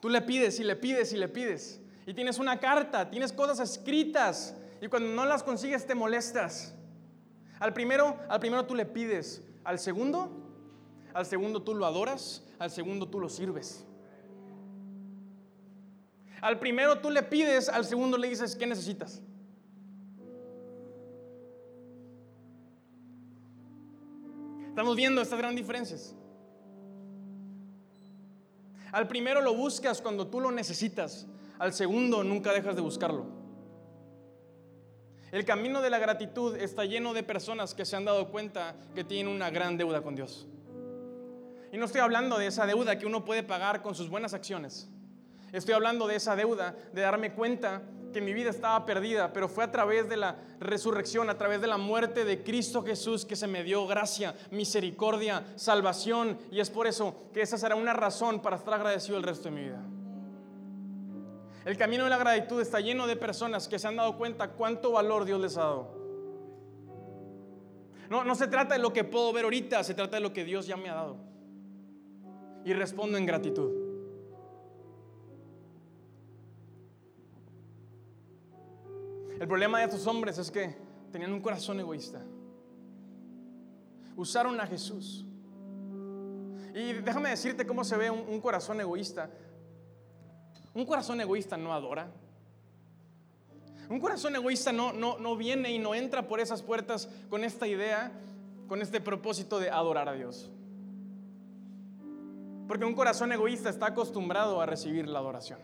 tú 0.00 0.08
le 0.08 0.20
pides 0.22 0.58
y 0.58 0.64
le 0.64 0.74
pides 0.74 1.12
y 1.12 1.16
le 1.16 1.28
pides. 1.28 1.80
Y 2.04 2.14
tienes 2.14 2.40
una 2.40 2.58
carta, 2.58 3.08
tienes 3.08 3.32
cosas 3.32 3.60
escritas 3.60 4.56
y 4.82 4.88
cuando 4.88 5.08
no 5.10 5.24
las 5.24 5.44
consigues 5.44 5.86
te 5.86 5.94
molestas. 5.94 6.74
Al 7.60 7.72
primero, 7.72 8.16
al 8.28 8.40
primero 8.40 8.66
tú 8.66 8.74
le 8.74 8.86
pides, 8.86 9.42
al 9.64 9.78
segundo, 9.78 10.30
al 11.12 11.26
segundo 11.26 11.62
tú 11.62 11.74
lo 11.74 11.86
adoras, 11.86 12.44
al 12.58 12.70
segundo 12.70 13.08
tú 13.08 13.18
lo 13.18 13.28
sirves. 13.28 13.84
Al 16.40 16.58
primero 16.58 17.00
tú 17.00 17.10
le 17.10 17.22
pides, 17.22 17.68
al 17.68 17.84
segundo 17.84 18.16
le 18.16 18.28
dices, 18.28 18.54
¿qué 18.54 18.66
necesitas? 18.66 19.22
Estamos 24.68 24.94
viendo 24.94 25.20
estas 25.20 25.38
grandes 25.38 25.64
diferencias. 25.64 26.14
Al 28.92 29.08
primero 29.08 29.42
lo 29.42 29.54
buscas 29.54 30.00
cuando 30.00 30.28
tú 30.28 30.40
lo 30.40 30.52
necesitas, 30.52 31.26
al 31.58 31.72
segundo 31.72 32.22
nunca 32.22 32.52
dejas 32.52 32.76
de 32.76 32.82
buscarlo. 32.82 33.37
El 35.30 35.44
camino 35.44 35.82
de 35.82 35.90
la 35.90 35.98
gratitud 35.98 36.56
está 36.56 36.86
lleno 36.86 37.12
de 37.12 37.22
personas 37.22 37.74
que 37.74 37.84
se 37.84 37.96
han 37.96 38.06
dado 38.06 38.28
cuenta 38.28 38.76
que 38.94 39.04
tienen 39.04 39.32
una 39.32 39.50
gran 39.50 39.76
deuda 39.76 40.00
con 40.00 40.14
Dios. 40.14 40.46
Y 41.70 41.76
no 41.76 41.84
estoy 41.84 42.00
hablando 42.00 42.38
de 42.38 42.46
esa 42.46 42.66
deuda 42.66 42.98
que 42.98 43.04
uno 43.04 43.26
puede 43.26 43.42
pagar 43.42 43.82
con 43.82 43.94
sus 43.94 44.08
buenas 44.08 44.32
acciones. 44.32 44.88
Estoy 45.52 45.74
hablando 45.74 46.06
de 46.06 46.16
esa 46.16 46.34
deuda, 46.34 46.74
de 46.92 47.02
darme 47.02 47.32
cuenta 47.34 47.82
que 48.12 48.22
mi 48.22 48.32
vida 48.32 48.48
estaba 48.48 48.86
perdida, 48.86 49.34
pero 49.34 49.50
fue 49.50 49.64
a 49.64 49.70
través 49.70 50.08
de 50.08 50.16
la 50.16 50.36
resurrección, 50.60 51.28
a 51.28 51.36
través 51.36 51.60
de 51.60 51.66
la 51.66 51.76
muerte 51.76 52.24
de 52.24 52.42
Cristo 52.42 52.82
Jesús 52.82 53.26
que 53.26 53.36
se 53.36 53.46
me 53.46 53.62
dio 53.62 53.86
gracia, 53.86 54.34
misericordia, 54.50 55.44
salvación, 55.56 56.38
y 56.50 56.60
es 56.60 56.70
por 56.70 56.86
eso 56.86 57.28
que 57.34 57.42
esa 57.42 57.58
será 57.58 57.74
una 57.74 57.92
razón 57.92 58.40
para 58.40 58.56
estar 58.56 58.72
agradecido 58.72 59.18
el 59.18 59.24
resto 59.24 59.44
de 59.44 59.54
mi 59.54 59.64
vida. 59.64 59.82
El 61.68 61.76
camino 61.76 62.04
de 62.04 62.08
la 62.08 62.16
gratitud 62.16 62.62
está 62.62 62.80
lleno 62.80 63.06
de 63.06 63.14
personas 63.14 63.68
que 63.68 63.78
se 63.78 63.86
han 63.86 63.96
dado 63.96 64.16
cuenta 64.16 64.52
cuánto 64.52 64.92
valor 64.92 65.26
Dios 65.26 65.38
les 65.38 65.54
ha 65.58 65.64
dado. 65.64 65.98
No, 68.08 68.24
no 68.24 68.34
se 68.34 68.46
trata 68.46 68.72
de 68.74 68.80
lo 68.80 68.90
que 68.94 69.04
puedo 69.04 69.30
ver 69.34 69.44
ahorita, 69.44 69.84
se 69.84 69.92
trata 69.92 70.16
de 70.16 70.22
lo 70.22 70.32
que 70.32 70.46
Dios 70.46 70.66
ya 70.66 70.78
me 70.78 70.88
ha 70.88 70.94
dado. 70.94 71.18
Y 72.64 72.72
respondo 72.72 73.18
en 73.18 73.26
gratitud. 73.26 73.70
El 79.38 79.46
problema 79.46 79.80
de 79.80 79.84
estos 79.84 80.06
hombres 80.06 80.38
es 80.38 80.50
que 80.50 80.74
tenían 81.12 81.34
un 81.34 81.42
corazón 81.42 81.78
egoísta. 81.80 82.22
Usaron 84.16 84.58
a 84.58 84.66
Jesús. 84.66 85.26
Y 86.74 86.94
déjame 86.94 87.28
decirte 87.28 87.66
cómo 87.66 87.84
se 87.84 87.98
ve 87.98 88.10
un, 88.10 88.40
corazón 88.40 88.80
egoísta. 88.80 89.28
Un 90.78 90.86
corazón 90.86 91.20
egoísta 91.20 91.56
no 91.56 91.74
adora. 91.74 92.06
Un 93.90 93.98
corazón 93.98 94.36
egoísta 94.36 94.70
no, 94.70 94.92
no, 94.92 95.18
no 95.18 95.34
viene 95.34 95.72
y 95.72 95.78
no 95.80 95.92
entra 95.92 96.28
por 96.28 96.38
esas 96.38 96.62
puertas 96.62 97.08
con 97.28 97.42
esta 97.42 97.66
idea, 97.66 98.12
con 98.68 98.80
este 98.80 99.00
propósito 99.00 99.58
de 99.58 99.70
adorar 99.70 100.08
a 100.08 100.12
Dios. 100.12 100.52
Porque 102.68 102.84
un 102.84 102.94
corazón 102.94 103.32
egoísta 103.32 103.70
está 103.70 103.86
acostumbrado 103.86 104.60
a 104.60 104.66
recibir 104.66 105.08
la 105.08 105.18
adoración. 105.18 105.58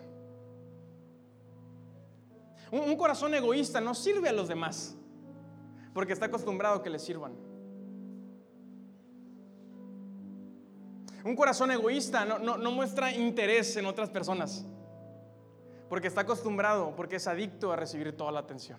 Un, 2.73 2.97
corazón 2.97 3.35
egoísta 3.35 3.81
no 3.81 3.95
sirve 3.95 4.31
a 4.31 4.33
los 4.33 4.49
demás 4.49 4.97
porque 5.93 6.13
está 6.13 6.27
acostumbrado 6.27 6.79
a 6.79 6.83
que 6.83 6.91
le 6.91 6.99
sirvan. 6.99 7.37
Un 11.25 11.37
corazón 11.37 11.71
egoísta 11.71 12.25
no, 12.25 12.71
muestra 12.73 13.13
interés 13.13 13.77
en 13.77 13.87
otras 13.87 14.11
personas 14.11 14.67
porque 15.89 16.09
está 16.09 16.23
acostumbrado, 16.23 16.95
porque 16.97 17.17
es 17.17 17.27
adicto 17.27 17.73
a 17.73 17.77
recibir 17.77 18.17
toda 18.17 18.33
la 18.33 18.41
atención. 18.41 18.79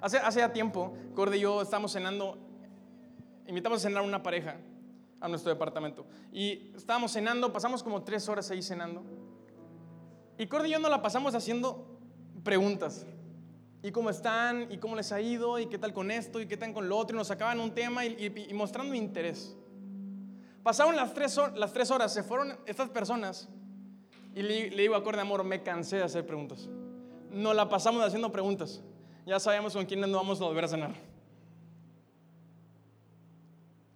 Hace, 0.00 0.18
hace 0.18 0.40
ya 0.40 0.52
tiempo, 0.52 0.96
Corde 1.14 1.38
y 1.38 1.40
yo 1.40 1.62
estamos 1.62 1.92
cenando, 1.92 2.38
invitamos 3.46 3.78
a 3.78 3.88
cenar 3.88 4.02
una 4.02 4.22
pareja 4.22 4.56
a 5.22 5.28
nuestro 5.28 5.50
departamento. 5.50 6.04
Y 6.32 6.72
estábamos 6.76 7.12
cenando, 7.12 7.52
pasamos 7.52 7.82
como 7.82 8.02
tres 8.02 8.28
horas 8.28 8.50
ahí 8.50 8.60
cenando. 8.60 9.02
Y 10.36 10.48
Cordy 10.48 10.68
y 10.68 10.72
yo 10.72 10.78
nos 10.80 10.90
la 10.90 11.00
pasamos 11.00 11.34
haciendo 11.34 11.86
preguntas. 12.42 13.06
¿Y 13.82 13.92
cómo 13.92 14.10
están? 14.10 14.70
¿Y 14.70 14.78
cómo 14.78 14.96
les 14.96 15.12
ha 15.12 15.20
ido? 15.20 15.58
¿Y 15.58 15.66
qué 15.66 15.78
tal 15.78 15.92
con 15.92 16.10
esto? 16.10 16.40
¿Y 16.40 16.46
qué 16.46 16.56
tal 16.56 16.72
con 16.72 16.88
lo 16.88 16.98
otro? 16.98 17.16
Y 17.16 17.18
nos 17.18 17.28
sacaban 17.28 17.60
un 17.60 17.72
tema 17.72 18.04
y, 18.04 18.52
mostrando 18.52 18.94
interés. 18.94 19.56
Pasaron 20.64 20.96
las 20.96 21.14
tres, 21.14 21.38
las 21.54 21.72
tres 21.72 21.90
horas, 21.90 22.12
se 22.12 22.22
fueron 22.22 22.56
estas 22.66 22.88
personas 22.90 23.48
y 24.34 24.42
le, 24.42 24.70
digo 24.70 24.94
a 24.94 25.20
amor, 25.20 25.44
me 25.44 25.62
cansé 25.62 25.96
de 25.96 26.04
hacer 26.04 26.26
preguntas. 26.26 26.68
Nos 27.30 27.54
la 27.54 27.68
pasamos 27.68 28.02
haciendo 28.02 28.32
preguntas. 28.32 28.82
Ya 29.26 29.38
sabemos 29.38 29.74
con 29.74 29.84
quiénes 29.84 30.08
nos 30.08 30.20
vamos 30.20 30.40
a 30.40 30.44
volver 30.44 30.64
a 30.64 30.68
cenar. 30.68 30.94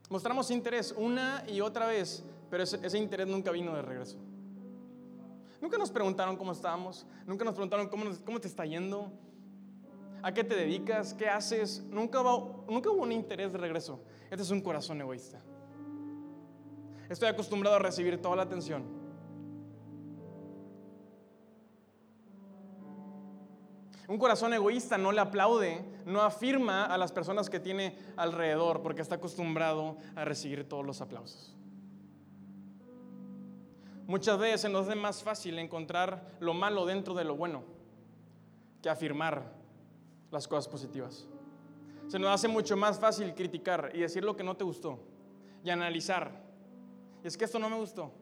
Mostramos 0.08 0.50
interés 0.50 0.94
una 0.96 1.42
y 1.48 1.60
otra 1.60 1.86
vez, 1.86 2.24
pero 2.48 2.62
ese 2.62 2.98
interés 2.98 3.26
nunca 3.26 3.50
vino 3.50 3.74
de 3.74 3.82
regreso. 3.82 4.16
Nunca 5.60 5.78
nos 5.78 5.90
preguntaron 5.90 6.36
cómo 6.36 6.52
estábamos, 6.52 7.06
nunca 7.26 7.44
nos 7.44 7.54
preguntaron 7.54 7.88
cómo, 7.88 8.40
te 8.40 8.46
está 8.46 8.64
yendo, 8.66 9.10
a 10.22 10.32
qué 10.32 10.44
te 10.44 10.54
dedicas, 10.54 11.14
qué 11.14 11.28
haces. 11.28 11.82
Nunca, 11.90 12.22
nunca 12.68 12.90
hubo 12.90 13.02
un 13.02 13.10
interés 13.10 13.52
de 13.52 13.58
regreso. 13.58 14.00
Este 14.30 14.42
es 14.42 14.50
un 14.50 14.60
corazón 14.60 15.00
egoísta. 15.00 15.40
Estoy 17.08 17.28
acostumbrado 17.28 17.76
a 17.76 17.78
recibir 17.78 18.20
toda 18.20 18.36
la 18.36 18.42
atención. 18.42 18.84
Un 24.08 24.18
corazón 24.18 24.54
egoísta 24.54 24.96
no 24.96 25.10
le 25.10 25.20
aplaude, 25.20 25.84
no 26.04 26.22
afirma 26.22 26.84
a 26.84 26.96
las 26.96 27.10
personas 27.10 27.50
que 27.50 27.58
tiene 27.58 27.98
alrededor 28.16 28.82
porque 28.82 29.02
está 29.02 29.16
acostumbrado 29.16 29.96
a 30.14 30.24
recibir 30.24 30.68
todos 30.68 30.86
los 30.86 31.00
aplausos. 31.00 31.56
Muchas 34.06 34.38
veces 34.38 34.60
se 34.60 34.68
nos 34.68 34.88
es 34.88 34.96
más 34.96 35.22
fácil 35.24 35.58
encontrar 35.58 36.36
lo 36.38 36.54
malo 36.54 36.86
dentro 36.86 37.14
de 37.14 37.24
lo 37.24 37.34
bueno 37.34 37.64
que 38.80 38.88
afirmar 38.88 39.52
las 40.30 40.46
cosas 40.46 40.68
positivas. 40.68 41.26
Se 42.06 42.20
nos 42.20 42.30
hace 42.30 42.46
mucho 42.46 42.76
más 42.76 43.00
fácil 43.00 43.34
criticar 43.34 43.90
y 43.92 44.00
decir 44.00 44.22
lo 44.22 44.36
que 44.36 44.44
no 44.44 44.56
te 44.56 44.62
gustó 44.62 45.00
y 45.64 45.70
analizar. 45.70 46.30
Y 47.24 47.26
es 47.26 47.36
que 47.36 47.44
esto 47.44 47.58
no 47.58 47.68
me 47.68 47.76
gustó. 47.76 48.12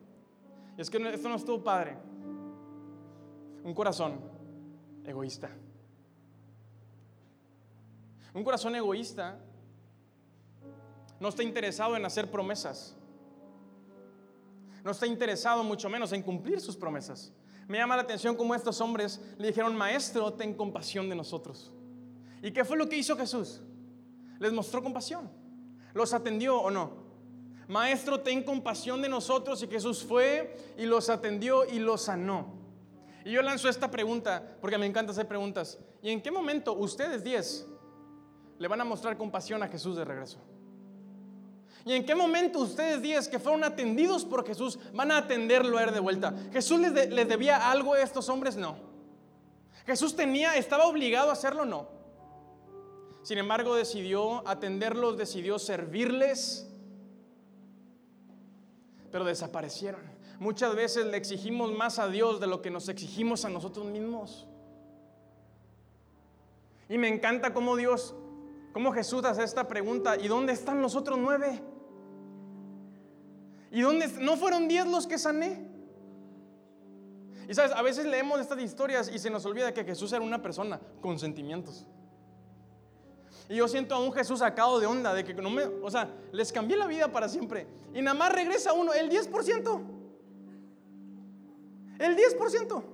Y 0.79 0.81
es 0.81 0.89
que 0.89 0.97
esto 0.97 1.29
no 1.29 1.35
estuvo 1.35 1.63
padre. 1.63 1.99
Un 3.63 3.75
corazón 3.75 4.19
egoísta. 5.05 5.51
Un 8.35 8.43
corazón 8.43 8.75
egoísta 8.75 9.39
no 11.21 11.29
está 11.29 11.43
interesado 11.45 11.97
en 11.97 12.05
hacer 12.05 12.31
promesas 12.31 12.97
No 14.83 14.91
está 14.91 15.07
interesado 15.07 15.63
mucho 15.63 15.89
menos 15.89 16.13
en 16.13 16.23
cumplir 16.23 16.61
sus 16.61 16.77
promesas. 16.77 17.33
Me 17.69 17.79
llama 17.79 17.97
la 17.97 18.03
atención 18.03 18.37
cómo 18.37 18.55
estos 18.55 18.81
hombres 18.83 19.21
le 19.39 19.47
dijeron, 19.47 19.75
maestro, 19.75 20.35
ten 20.35 20.53
compasión 20.53 21.09
de 21.09 21.15
nosotros. 21.15 21.73
¿Y 22.43 22.51
qué 22.51 22.65
fue 22.65 22.77
lo 22.77 22.89
que 22.89 22.99
hizo 22.99 23.17
Jesús? 23.17 23.63
Les 24.39 24.53
mostró 24.53 24.83
compasión. 24.83 25.31
¿Los 25.95 26.13
atendió 26.13 26.61
o 26.61 26.71
no? 26.71 27.05
Maestro, 27.69 28.21
ten 28.21 28.43
compasión 28.43 29.01
de 29.01 29.09
nosotros. 29.09 29.63
Y 29.63 29.69
Jesús 29.69 30.05
fue 30.05 30.75
y 30.77 30.85
los 30.85 31.09
atendió 31.09 31.65
y 31.65 31.79
los 31.79 32.03
sanó. 32.03 32.53
Y 33.25 33.31
yo 33.33 33.41
lanzo 33.41 33.71
esta 33.71 33.91
pregunta, 33.91 34.59
porque 34.61 34.77
me 34.77 34.85
encanta 34.85 35.13
hacer 35.13 35.27
preguntas. 35.27 35.79
¿Y 36.03 36.11
en 36.11 36.21
qué 36.21 36.31
momento 36.31 36.75
ustedes 36.75 37.25
10 37.25 37.69
le 38.65 38.69
van 38.69 38.81
a 38.81 38.85
mostrar 38.85 39.19
compasión 39.19 39.63
a 39.63 39.69
Jesús 39.69 39.95
de 39.95 40.07
regreso? 40.07 40.39
¿Y 41.85 41.93
en 41.93 42.07
qué 42.07 42.15
momento 42.15 42.61
ustedes 42.61 43.03
10 43.03 43.29
que 43.29 43.39
fueron 43.39 43.63
atendidos 43.63 44.25
por 44.25 44.47
Jesús 44.47 44.79
van 44.95 45.11
a 45.11 45.19
atenderlo 45.19 45.77
a 45.77 45.85
él 45.85 45.93
de 45.93 46.01
vuelta? 46.01 46.33
¿Jesús 46.51 46.81
les, 46.81 47.11
les 47.11 47.29
debía 47.29 47.71
algo 47.71 47.93
a 47.93 48.01
estos 48.01 48.27
hombres? 48.31 48.57
No. 48.57 48.79
¿Jesús 49.85 50.17
tenía, 50.17 50.57
estaba 50.57 50.87
obligado 50.87 51.29
a 51.29 51.35
hacerlo? 51.35 51.67
No. 51.67 51.89
Sin 53.23 53.37
embargo, 53.37 53.77
decidió 53.77 54.49
atenderlos, 54.49 55.19
decidió 55.19 55.59
servirles, 55.59 56.67
pero 59.13 59.27
desaparecieron. 59.27 60.01
Muchas 60.39 60.75
veces 60.75 61.05
le 61.05 61.19
exigimos 61.19 61.71
más 61.71 61.99
a 61.99 62.09
Dios 62.09 62.41
de 62.41 62.47
lo 62.47 62.63
que 62.63 62.71
nos 62.71 62.89
exigimos 62.89 63.45
a 63.45 63.51
nosotros 63.51 63.85
mismos. 63.85 64.47
Y 66.89 66.97
me 66.97 67.09
encanta 67.09 67.53
cómo 67.53 67.77
Dios, 67.77 68.15
cómo 68.75 68.93
Jesús 68.93 69.25
hace 69.25 69.45
esta 69.45 69.67
pregunta, 69.67 70.17
¿y 70.17 70.29
dónde 70.29 70.53
están 70.53 70.83
los 70.83 70.97
otros 70.97 71.17
nueve? 71.17 71.63
¿Y 73.71 73.81
dónde? 73.81 74.09
¿No 74.21 74.37
fueron 74.37 74.69
diez 74.69 74.87
los 74.87 75.07
que 75.07 75.17
sané? 75.17 75.67
Y 77.49 77.55
sabes, 77.55 77.73
a 77.73 77.83
veces 77.83 78.05
leemos 78.05 78.41
estas 78.41 78.61
historias 78.61 79.11
y 79.13 79.19
se 79.19 79.31
nos 79.31 79.47
olvida 79.47 79.73
que 79.73 79.85
Jesús 79.85 80.13
era 80.13 80.23
una 80.23 80.43
persona 80.43 80.81
con 81.01 81.19
sentimientos. 81.19 81.87
Y 83.49 83.57
yo 83.57 83.69
siento 83.69 83.95
a 83.95 84.01
un 84.01 84.13
Jesús 84.13 84.41
sacado 84.41 84.81
de 84.81 84.87
onda, 84.87 85.15
de 85.15 85.25
que 85.25 85.35
no 85.35 85.51
me, 85.51 85.65
o 85.65 85.91
sea, 85.91 86.11
les 86.33 86.53
cambié 86.53 86.77
la 86.77 86.87
vida 86.87 87.13
para 87.13 87.29
siempre. 87.29 87.67
Y 87.95 88.03
nada 88.03 88.19
más 88.19 88.33
regresa 88.33 88.73
uno, 88.73 88.93
el 88.93 89.09
10%. 89.09 89.83
El 92.01 92.17
10%. 92.17 92.85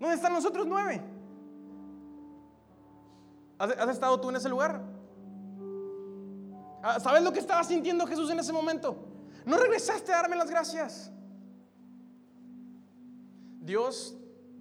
¿Dónde 0.00 0.14
están 0.16 0.34
los 0.34 0.44
otros 0.44 0.66
nueve? 0.66 1.13
¿Has 3.72 3.88
estado 3.88 4.20
tú 4.20 4.30
en 4.30 4.36
ese 4.36 4.48
lugar? 4.48 4.80
Ah, 6.82 7.00
¿Sabes 7.00 7.22
lo 7.22 7.32
que 7.32 7.38
estaba 7.38 7.64
sintiendo 7.64 8.06
Jesús 8.06 8.30
en 8.30 8.38
ese 8.38 8.52
momento? 8.52 8.96
No 9.46 9.56
regresaste 9.56 10.12
a 10.12 10.16
darme 10.16 10.36
las 10.36 10.50
gracias. 10.50 11.10
Dios 13.60 14.14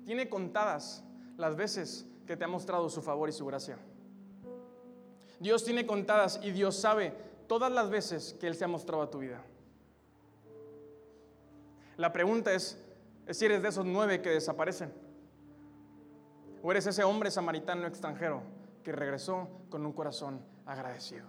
tiene 0.06 0.30
contadas 0.30 1.04
las 1.38 1.56
veces 1.56 2.06
que 2.26 2.38
te 2.38 2.46
ha 2.46 2.48
mostrado 2.48 2.90
su 2.90 3.02
favor 3.02 3.28
y 3.28 3.34
su 3.34 3.46
gracia. 3.46 3.78
Dios 5.40 5.66
tiene 5.66 5.86
contadas 5.86 6.40
y 6.42 6.52
Dios 6.52 6.78
sabe 6.78 7.14
todas 7.48 7.72
las 7.72 7.90
veces 7.90 8.36
que 8.40 8.48
Él 8.48 8.56
se 8.56 8.64
ha 8.64 8.70
mostrado 8.70 9.04
a 9.04 9.12
tu 9.12 9.20
vida. 9.20 9.44
La 11.98 12.14
pregunta 12.14 12.54
es, 12.54 12.80
si 13.30 13.46
eres 13.46 13.62
de 13.62 13.70
esos 13.70 13.86
nueve 13.86 14.22
que 14.22 14.30
desaparecen. 14.30 14.94
O 16.62 16.72
eres 16.72 16.88
ese 16.88 17.04
hombre 17.04 17.30
samaritano 17.30 17.86
extranjero 17.86 18.63
que 18.84 18.92
regresó 18.92 19.50
con 19.70 19.86
un 19.86 19.94
corazón 19.94 20.42
agradecido. 20.66 21.28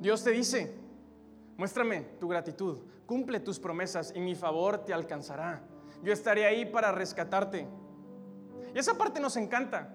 Dios 0.00 0.22
te 0.22 0.30
dice, 0.30 0.74
muéstrame 1.56 2.02
tu 2.20 2.28
gratitud, 2.28 2.78
cumple 3.06 3.40
tus 3.40 3.58
promesas 3.58 4.12
y 4.14 4.20
mi 4.20 4.34
favor 4.34 4.84
te 4.84 4.92
alcanzará. 4.92 5.62
Yo 6.02 6.12
estaré 6.12 6.44
ahí 6.44 6.66
para 6.66 6.92
rescatarte. 6.92 7.66
Y 8.74 8.78
esa 8.78 8.98
parte 8.98 9.20
nos 9.20 9.36
encanta. 9.36 9.94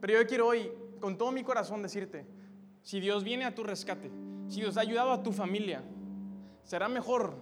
Pero 0.00 0.20
yo 0.20 0.26
quiero 0.26 0.48
hoy, 0.48 0.70
con 1.00 1.16
todo 1.16 1.32
mi 1.32 1.42
corazón, 1.42 1.82
decirte, 1.82 2.26
si 2.82 3.00
Dios 3.00 3.24
viene 3.24 3.44
a 3.44 3.54
tu 3.54 3.62
rescate, 3.62 4.10
si 4.48 4.60
Dios 4.60 4.76
ha 4.76 4.80
ayudado 4.80 5.12
a 5.12 5.22
tu 5.22 5.32
familia, 5.32 5.82
será 6.64 6.88
mejor 6.88 7.34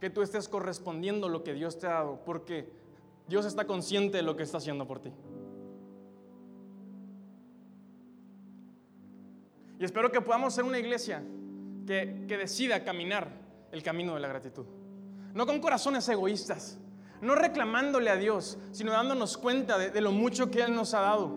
que 0.00 0.10
tú 0.10 0.22
estés 0.22 0.48
correspondiendo 0.48 1.28
lo 1.28 1.44
que 1.44 1.54
Dios 1.54 1.78
te 1.78 1.86
ha 1.86 1.90
dado, 1.90 2.24
porque 2.24 2.72
Dios 3.30 3.46
está 3.46 3.64
consciente 3.64 4.16
de 4.16 4.24
lo 4.24 4.34
que 4.34 4.42
está 4.42 4.58
haciendo 4.58 4.88
por 4.88 4.98
ti. 4.98 5.12
Y 9.78 9.84
espero 9.84 10.10
que 10.10 10.20
podamos 10.20 10.52
ser 10.52 10.64
una 10.64 10.80
iglesia 10.80 11.22
que, 11.86 12.26
decida 12.26 12.82
caminar 12.82 13.28
el 13.70 13.84
camino 13.84 14.14
de 14.14 14.20
la 14.20 14.26
gratitud. 14.26 14.66
No 15.32 15.46
con 15.46 15.60
corazones 15.60 16.08
egoístas, 16.08 16.80
no 17.20 17.36
reclamándole 17.36 18.10
a 18.10 18.16
Dios, 18.16 18.58
sino 18.72 18.90
dándonos 18.90 19.38
cuenta 19.38 19.78
de, 19.78 20.00
lo 20.00 20.10
mucho 20.10 20.50
que 20.50 20.62
Él 20.62 20.74
nos 20.74 20.92
ha 20.92 21.00
dado, 21.02 21.32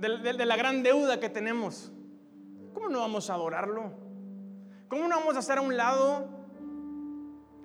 de, 0.00 0.32
de 0.32 0.46
la 0.46 0.56
gran 0.56 0.82
deuda 0.82 1.20
que 1.20 1.28
tenemos. 1.28 1.92
¿Cómo 2.72 2.88
no 2.88 3.00
vamos 3.00 3.28
a 3.28 3.34
adorarlo? 3.34 3.92
¿Cómo 4.88 5.06
no 5.06 5.18
vamos 5.18 5.36
a 5.36 5.40
hacer 5.40 5.58
a 5.58 5.60
un 5.60 5.76
lado 5.76 6.37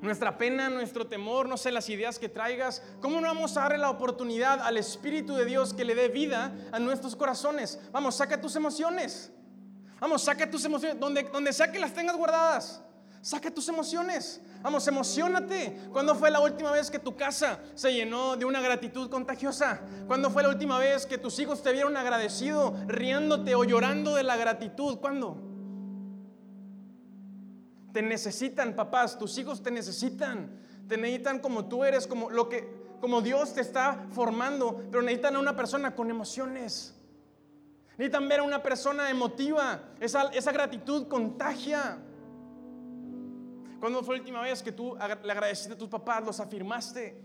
nuestra 0.04 0.38
pena, 0.38 0.70
nuestro 0.70 1.08
temor, 1.08 1.48
no 1.48 1.56
sé, 1.56 1.72
las 1.72 1.90
ideas 1.90 2.20
que 2.20 2.28
traigas. 2.28 2.84
¿Cómo 3.02 3.22
no 3.22 3.28
vamos 3.28 3.56
a 3.56 3.62
darle 3.62 3.78
la 3.78 3.90
oportunidad 3.90 4.62
al 4.62 4.78
Espíritu 4.78 5.34
de 5.34 5.46
Dios 5.46 5.74
que 5.74 5.86
le 5.86 5.96
dé 5.96 6.10
vida 6.10 6.54
a 6.74 6.80
nuestros 6.80 7.16
corazones? 7.16 7.80
Vamos, 7.94 8.16
saca 8.16 8.40
tus 8.40 8.56
emociones. 8.58 9.32
Vamos, 10.02 10.22
saca 10.22 10.50
tus 10.52 10.66
emociones, 10.66 11.00
donde, 11.00 11.24
donde 11.24 11.54
sea 11.54 11.72
que 11.72 11.80
las 11.80 11.94
tengas 11.94 12.18
guardadas. 12.18 12.82
Saca 13.22 13.50
tus 13.50 13.70
emociones. 13.70 14.42
Vamos, 14.62 14.86
emocionate. 14.90 15.80
¿Cuándo 15.94 16.14
fue 16.16 16.30
la 16.30 16.42
última 16.42 16.74
vez 16.74 16.92
que 16.92 17.00
tu 17.00 17.16
casa 17.16 17.62
se 17.74 17.94
llenó 17.94 18.36
de 18.36 18.44
una 18.44 18.60
gratitud 18.60 19.10
contagiosa? 19.10 19.80
¿Cuándo 20.06 20.30
fue 20.30 20.44
la 20.44 20.50
última 20.50 20.78
vez 20.80 21.06
que 21.06 21.18
tus 21.18 21.40
hijos 21.40 21.64
te 21.64 21.72
vieron 21.72 21.96
agradecido, 21.96 22.76
riéndote 22.88 23.56
o 23.56 23.64
llorando 23.64 24.16
de 24.16 24.24
la 24.24 24.36
gratitud? 24.36 24.98
¿Cuándo? 24.98 25.53
Te 27.94 28.02
necesitan, 28.02 28.76
papás. 28.76 29.18
Tus 29.18 29.38
hijos 29.38 29.62
te 29.62 29.70
necesitan. 29.70 30.50
Te 30.90 30.98
necesitan 30.98 31.40
como 31.40 31.66
tú 31.66 31.84
eres, 31.84 32.08
como 32.08 32.32
lo 32.32 32.50
que, 32.50 32.68
como 33.00 33.22
Dios 33.22 33.54
te 33.54 33.62
está 33.62 34.08
formando. 34.12 34.84
Pero 34.90 35.04
necesitan 35.04 35.36
a 35.36 35.40
una 35.40 35.56
persona 35.56 35.96
con 35.96 36.10
emociones. 36.10 37.00
Necesitan 37.92 38.28
ver 38.28 38.40
a 38.40 38.44
una 38.44 38.64
persona 38.64 39.12
emotiva. 39.12 39.94
Esa, 40.00 40.24
esa 40.34 40.52
gratitud 40.52 41.08
contagia. 41.08 42.00
¿Cuándo 43.80 44.04
fue 44.04 44.16
la 44.16 44.22
última 44.22 44.42
vez 44.42 44.64
que 44.64 44.72
tú 44.72 44.98
le 45.24 45.32
agradeciste 45.32 45.74
a 45.74 45.78
tus 45.78 45.90
papás, 45.90 46.26
los 46.26 46.40
afirmaste? 46.40 47.22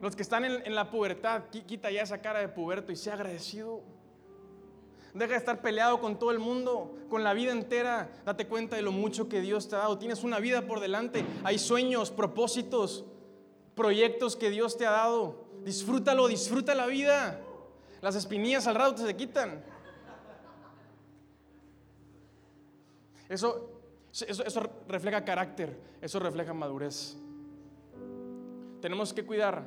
Los 0.00 0.14
que 0.14 0.22
están 0.22 0.44
en, 0.44 0.64
en, 0.64 0.74
la 0.74 0.90
pubertad, 0.90 1.44
quita 1.50 1.90
ya 1.90 2.02
esa 2.02 2.20
cara 2.20 2.40
de 2.40 2.48
puberto 2.48 2.92
y 2.92 2.96
sea 2.96 3.14
agradecido. 3.14 3.82
Deja 5.14 5.30
de 5.30 5.38
estar 5.38 5.62
peleado 5.62 6.00
con 6.00 6.18
todo 6.18 6.32
el 6.32 6.40
mundo, 6.40 6.96
con 7.08 7.22
la 7.22 7.34
vida 7.34 7.52
entera. 7.52 8.10
Date 8.24 8.48
cuenta 8.48 8.74
de 8.74 8.82
lo 8.82 8.90
mucho 8.90 9.28
que 9.28 9.40
Dios 9.40 9.68
te 9.68 9.76
ha 9.76 9.78
dado. 9.78 9.96
Tienes 9.96 10.24
una 10.24 10.40
vida 10.40 10.66
por 10.66 10.80
delante. 10.80 11.24
Hay 11.44 11.60
sueños, 11.60 12.10
propósitos, 12.10 13.04
proyectos 13.76 14.34
que 14.34 14.50
Dios 14.50 14.76
te 14.76 14.86
ha 14.86 14.90
dado. 14.90 15.44
Disfrútalo, 15.62 16.26
disfruta 16.26 16.74
la 16.74 16.86
vida. 16.86 17.40
Las 18.02 18.16
espinillas 18.16 18.66
al 18.66 18.74
rato 18.74 19.06
se 19.06 19.14
quitan. 19.14 19.64
Eso, 23.28 23.70
eso, 24.12 24.62
refleja 24.88 25.24
carácter, 25.24 25.78
eso 26.02 26.18
refleja 26.18 26.52
madurez. 26.52 27.16
Tenemos 28.80 29.14
que 29.14 29.24
cuidar 29.24 29.64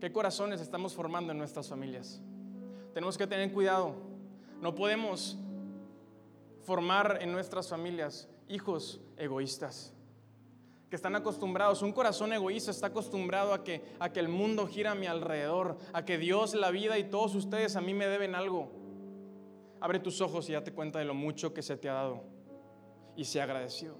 qué 0.00 0.12
corazones 0.12 0.60
estamos 0.60 0.94
formando 0.94 1.32
en 1.32 1.38
nuestras 1.38 1.68
familias. 1.68 2.20
Tenemos 2.94 3.18
que 3.18 3.26
tener 3.26 3.52
cuidado. 3.52 4.13
No 4.64 4.74
podemos 4.74 5.36
formar 6.62 7.18
en 7.20 7.30
nuestras 7.32 7.68
familias 7.68 8.30
hijos 8.48 8.98
egoístas 9.18 9.92
que 10.88 10.96
están 10.96 11.14
acostumbrados, 11.16 11.82
un 11.82 11.92
corazón 11.92 12.32
egoísta 12.32 12.70
está 12.70 12.86
acostumbrado 12.86 13.52
a 13.52 13.62
que, 13.62 13.82
a 13.98 14.10
que 14.10 14.20
el 14.20 14.28
mundo 14.28 14.66
gira 14.66 14.92
a 14.92 14.94
mi 14.94 15.06
alrededor, 15.06 15.76
a 15.92 16.06
que 16.06 16.16
Dios, 16.16 16.54
la 16.54 16.70
vida 16.70 16.96
y 16.98 17.04
todos 17.04 17.34
ustedes 17.34 17.76
a 17.76 17.82
mí 17.82 17.92
me 17.92 18.06
deben 18.06 18.34
algo. 18.34 18.70
Abre 19.80 19.98
tus 19.98 20.22
ojos 20.22 20.48
y 20.48 20.54
date 20.54 20.72
cuenta 20.72 20.98
de 20.98 21.04
lo 21.04 21.12
mucho 21.12 21.52
que 21.52 21.60
se 21.60 21.76
te 21.76 21.90
ha 21.90 21.92
dado 21.92 22.24
y 23.16 23.26
sea 23.26 23.44
agradecido. 23.44 23.96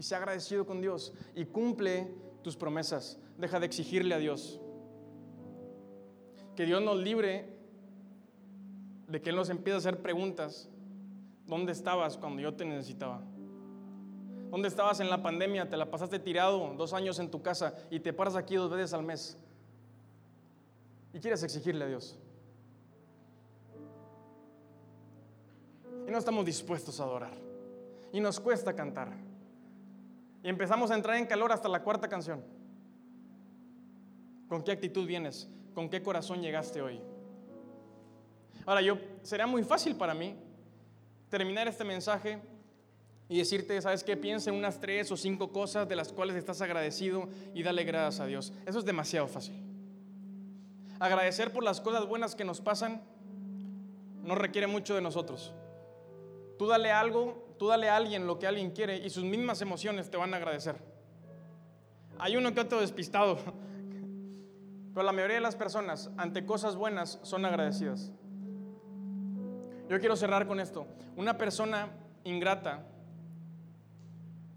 Y 0.00 0.02
sea 0.02 0.18
agradecido 0.18 0.66
con 0.66 0.80
Dios 0.80 1.12
y 1.36 1.44
cumple 1.44 2.12
tus 2.42 2.56
promesas. 2.56 3.20
Deja 3.38 3.60
de 3.60 3.66
exigirle 3.66 4.16
a 4.16 4.18
Dios. 4.18 4.60
Que 6.56 6.66
Dios 6.66 6.82
nos 6.82 6.96
libre 6.98 7.51
de 9.12 9.20
que 9.20 9.28
Él 9.28 9.36
nos 9.36 9.50
empiece 9.50 9.74
a 9.74 9.78
hacer 9.78 10.00
preguntas. 10.00 10.70
¿Dónde 11.46 11.72
estabas 11.72 12.16
cuando 12.16 12.40
yo 12.40 12.54
te 12.54 12.64
necesitaba? 12.64 13.20
¿Dónde 14.50 14.68
estabas 14.68 15.00
en 15.00 15.10
la 15.10 15.22
pandemia? 15.22 15.68
Te 15.68 15.76
la 15.76 15.90
pasaste 15.90 16.18
tirado 16.18 16.74
dos 16.78 16.94
años 16.94 17.18
en 17.18 17.30
tu 17.30 17.42
casa 17.42 17.74
y 17.90 18.00
te 18.00 18.14
paras 18.14 18.36
aquí 18.36 18.56
dos 18.56 18.70
veces 18.70 18.94
al 18.94 19.02
mes. 19.02 19.38
y 21.12 21.20
quieres 21.20 21.42
exigirle 21.42 21.84
a 21.84 21.88
Dios. 21.88 22.18
Y 26.08 26.10
no 26.10 26.16
estamos 26.16 26.46
dispuestos 26.46 26.98
a 26.98 27.04
adorar. 27.04 27.34
Y 28.12 28.20
nos 28.20 28.40
cuesta 28.40 28.74
cantar. 28.74 29.12
Y 30.42 30.48
empezamos 30.48 30.90
a 30.90 30.94
entrar 30.94 31.16
en 31.16 31.26
calor 31.26 31.52
hasta 31.52 31.68
la 31.68 31.82
cuarta 31.82 32.08
canción. 32.08 32.42
¿Con 34.48 34.62
qué 34.62 34.72
actitud 34.72 35.06
vienes? 35.06 35.50
¿Con 35.74 35.90
qué 35.90 36.02
corazón 36.02 36.40
llegaste 36.40 36.80
hoy? 36.80 37.11
Ahora, 38.66 38.80
yo, 38.80 38.98
sería 39.22 39.46
muy 39.46 39.64
fácil 39.64 39.96
para 39.96 40.14
mí 40.14 40.36
terminar 41.28 41.66
este 41.66 41.84
mensaje 41.84 42.38
y 43.28 43.38
decirte, 43.38 43.80
¿sabes 43.80 44.04
qué? 44.04 44.16
Piensa 44.16 44.50
en 44.50 44.56
unas 44.56 44.78
tres 44.78 45.10
o 45.10 45.16
cinco 45.16 45.50
cosas 45.52 45.88
de 45.88 45.96
las 45.96 46.12
cuales 46.12 46.36
estás 46.36 46.60
agradecido 46.60 47.28
y 47.54 47.62
dale 47.62 47.84
gracias 47.84 48.20
a 48.20 48.26
Dios. 48.26 48.52
Eso 48.66 48.78
es 48.78 48.84
demasiado 48.84 49.26
fácil. 49.26 49.54
Agradecer 51.00 51.52
por 51.52 51.64
las 51.64 51.80
cosas 51.80 52.06
buenas 52.06 52.34
que 52.34 52.44
nos 52.44 52.60
pasan 52.60 53.02
no 54.22 54.34
requiere 54.34 54.66
mucho 54.66 54.94
de 54.94 55.00
nosotros. 55.00 55.52
Tú 56.58 56.66
dale 56.66 56.92
algo, 56.92 57.54
tú 57.58 57.68
dale 57.68 57.88
a 57.88 57.96
alguien 57.96 58.26
lo 58.26 58.38
que 58.38 58.46
alguien 58.46 58.70
quiere 58.70 58.98
y 58.98 59.10
sus 59.10 59.24
mismas 59.24 59.60
emociones 59.62 60.10
te 60.10 60.16
van 60.16 60.32
a 60.34 60.36
agradecer. 60.36 60.76
Hay 62.18 62.36
uno 62.36 62.54
que 62.54 62.60
otro 62.60 62.80
despistado, 62.80 63.36
pero 64.94 65.04
la 65.04 65.12
mayoría 65.12 65.36
de 65.36 65.42
las 65.42 65.56
personas 65.56 66.10
ante 66.16 66.44
cosas 66.44 66.76
buenas 66.76 67.18
son 67.22 67.44
agradecidas. 67.44 68.12
Yo 69.92 70.00
quiero 70.00 70.16
cerrar 70.16 70.46
con 70.46 70.58
esto. 70.58 70.86
Una 71.18 71.36
persona 71.36 71.90
ingrata 72.24 72.82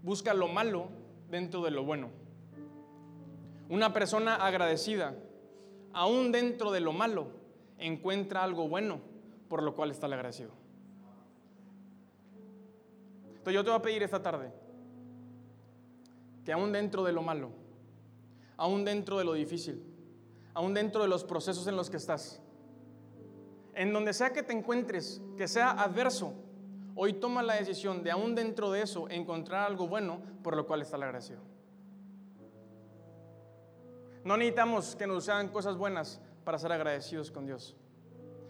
busca 0.02 0.32
lo 0.32 0.48
malo 0.48 0.88
dentro 1.28 1.62
de 1.62 1.70
lo 1.70 1.84
bueno. 1.84 2.08
Una 3.68 3.92
persona 3.92 4.36
agradecida, 4.36 5.14
aún 5.92 6.32
dentro 6.32 6.70
de 6.70 6.80
lo 6.80 6.94
malo, 6.94 7.32
encuentra 7.76 8.42
algo 8.42 8.66
bueno 8.66 8.98
por 9.50 9.62
lo 9.62 9.74
cual 9.74 9.90
está 9.90 10.06
agradecido. 10.06 10.52
Entonces 13.28 13.52
yo 13.52 13.62
te 13.62 13.68
voy 13.68 13.78
a 13.78 13.82
pedir 13.82 14.02
esta 14.04 14.22
tarde 14.22 14.50
que 16.46 16.52
aún 16.54 16.72
dentro 16.72 17.04
de 17.04 17.12
lo 17.12 17.20
malo, 17.20 17.50
aún 18.56 18.86
dentro 18.86 19.18
de 19.18 19.24
lo 19.26 19.34
difícil, 19.34 19.84
aún 20.54 20.72
dentro 20.72 21.02
de 21.02 21.08
los 21.08 21.24
procesos 21.24 21.66
en 21.66 21.76
los 21.76 21.90
que 21.90 21.98
estás, 21.98 22.40
en 23.76 23.92
donde 23.92 24.14
sea 24.14 24.32
que 24.32 24.42
te 24.42 24.54
encuentres, 24.54 25.20
que 25.36 25.46
sea 25.46 25.70
adverso, 25.70 26.32
hoy 26.94 27.12
toma 27.12 27.42
la 27.42 27.54
decisión 27.54 28.02
de 28.02 28.10
aún 28.10 28.34
dentro 28.34 28.72
de 28.72 28.82
eso 28.82 29.08
encontrar 29.10 29.66
algo 29.66 29.86
bueno 29.86 30.20
por 30.42 30.56
lo 30.56 30.66
cual 30.66 30.80
está 30.80 30.96
agradecido. 30.96 31.40
No 34.24 34.36
necesitamos 34.36 34.96
que 34.96 35.06
nos 35.06 35.24
sean 35.24 35.48
cosas 35.48 35.76
buenas 35.76 36.20
para 36.42 36.58
ser 36.58 36.72
agradecidos 36.72 37.30
con 37.30 37.46
Dios. 37.46 37.76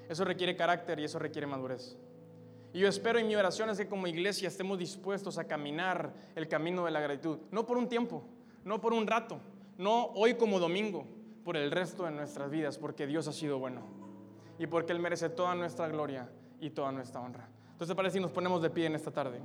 Eso 0.09 0.25
requiere 0.25 0.57
carácter 0.57 1.01
y 1.01 1.05
eso 1.05 1.19
requiere 1.19 1.47
madurez. 1.47 1.97
Y 2.73 2.79
yo 2.79 2.89
espero 2.89 3.19
en 3.19 3.27
mi 3.27 3.35
oración 3.35 3.69
es 3.69 3.79
que 3.79 3.89
como 3.89 4.07
iglesia 4.07 4.49
estemos 4.49 4.79
dispuestos 4.79 5.39
a 5.39 5.45
caminar 5.45 6.13
el 6.37 6.47
camino 6.47 6.85
de 6.85 6.93
la 6.93 7.01
gratitud, 7.01 7.39
no 7.51 7.67
por 7.67 7.79
un 7.79 7.89
tiempo, 7.89 8.23
no 8.65 8.81
por 8.81 8.93
un 8.93 9.07
rato, 9.07 9.41
no 9.77 10.07
hoy 10.15 10.35
como 10.35 10.61
domingo, 10.61 11.05
por 11.45 11.57
el 11.57 11.71
resto 11.71 12.05
de 12.05 12.13
nuestras 12.13 12.51
vidas, 12.51 12.79
porque 12.79 13.07
Dios 13.07 13.27
ha 13.29 13.33
sido 13.33 13.59
bueno 13.59 13.96
y 14.59 14.67
porque 14.67 14.93
Él 14.93 15.01
merece 15.01 15.29
toda 15.29 15.55
nuestra 15.55 15.89
gloria 15.89 16.29
y 16.61 16.71
toda 16.71 16.93
nuestra 16.93 17.21
honra. 17.21 17.49
Entonces, 17.73 17.95
parece 17.95 18.15
que 18.15 18.23
nos 18.23 18.31
ponemos 18.31 18.63
de 18.63 18.71
pie 18.71 18.87
en 18.87 18.95
esta 18.95 19.11
tarde? 19.11 19.41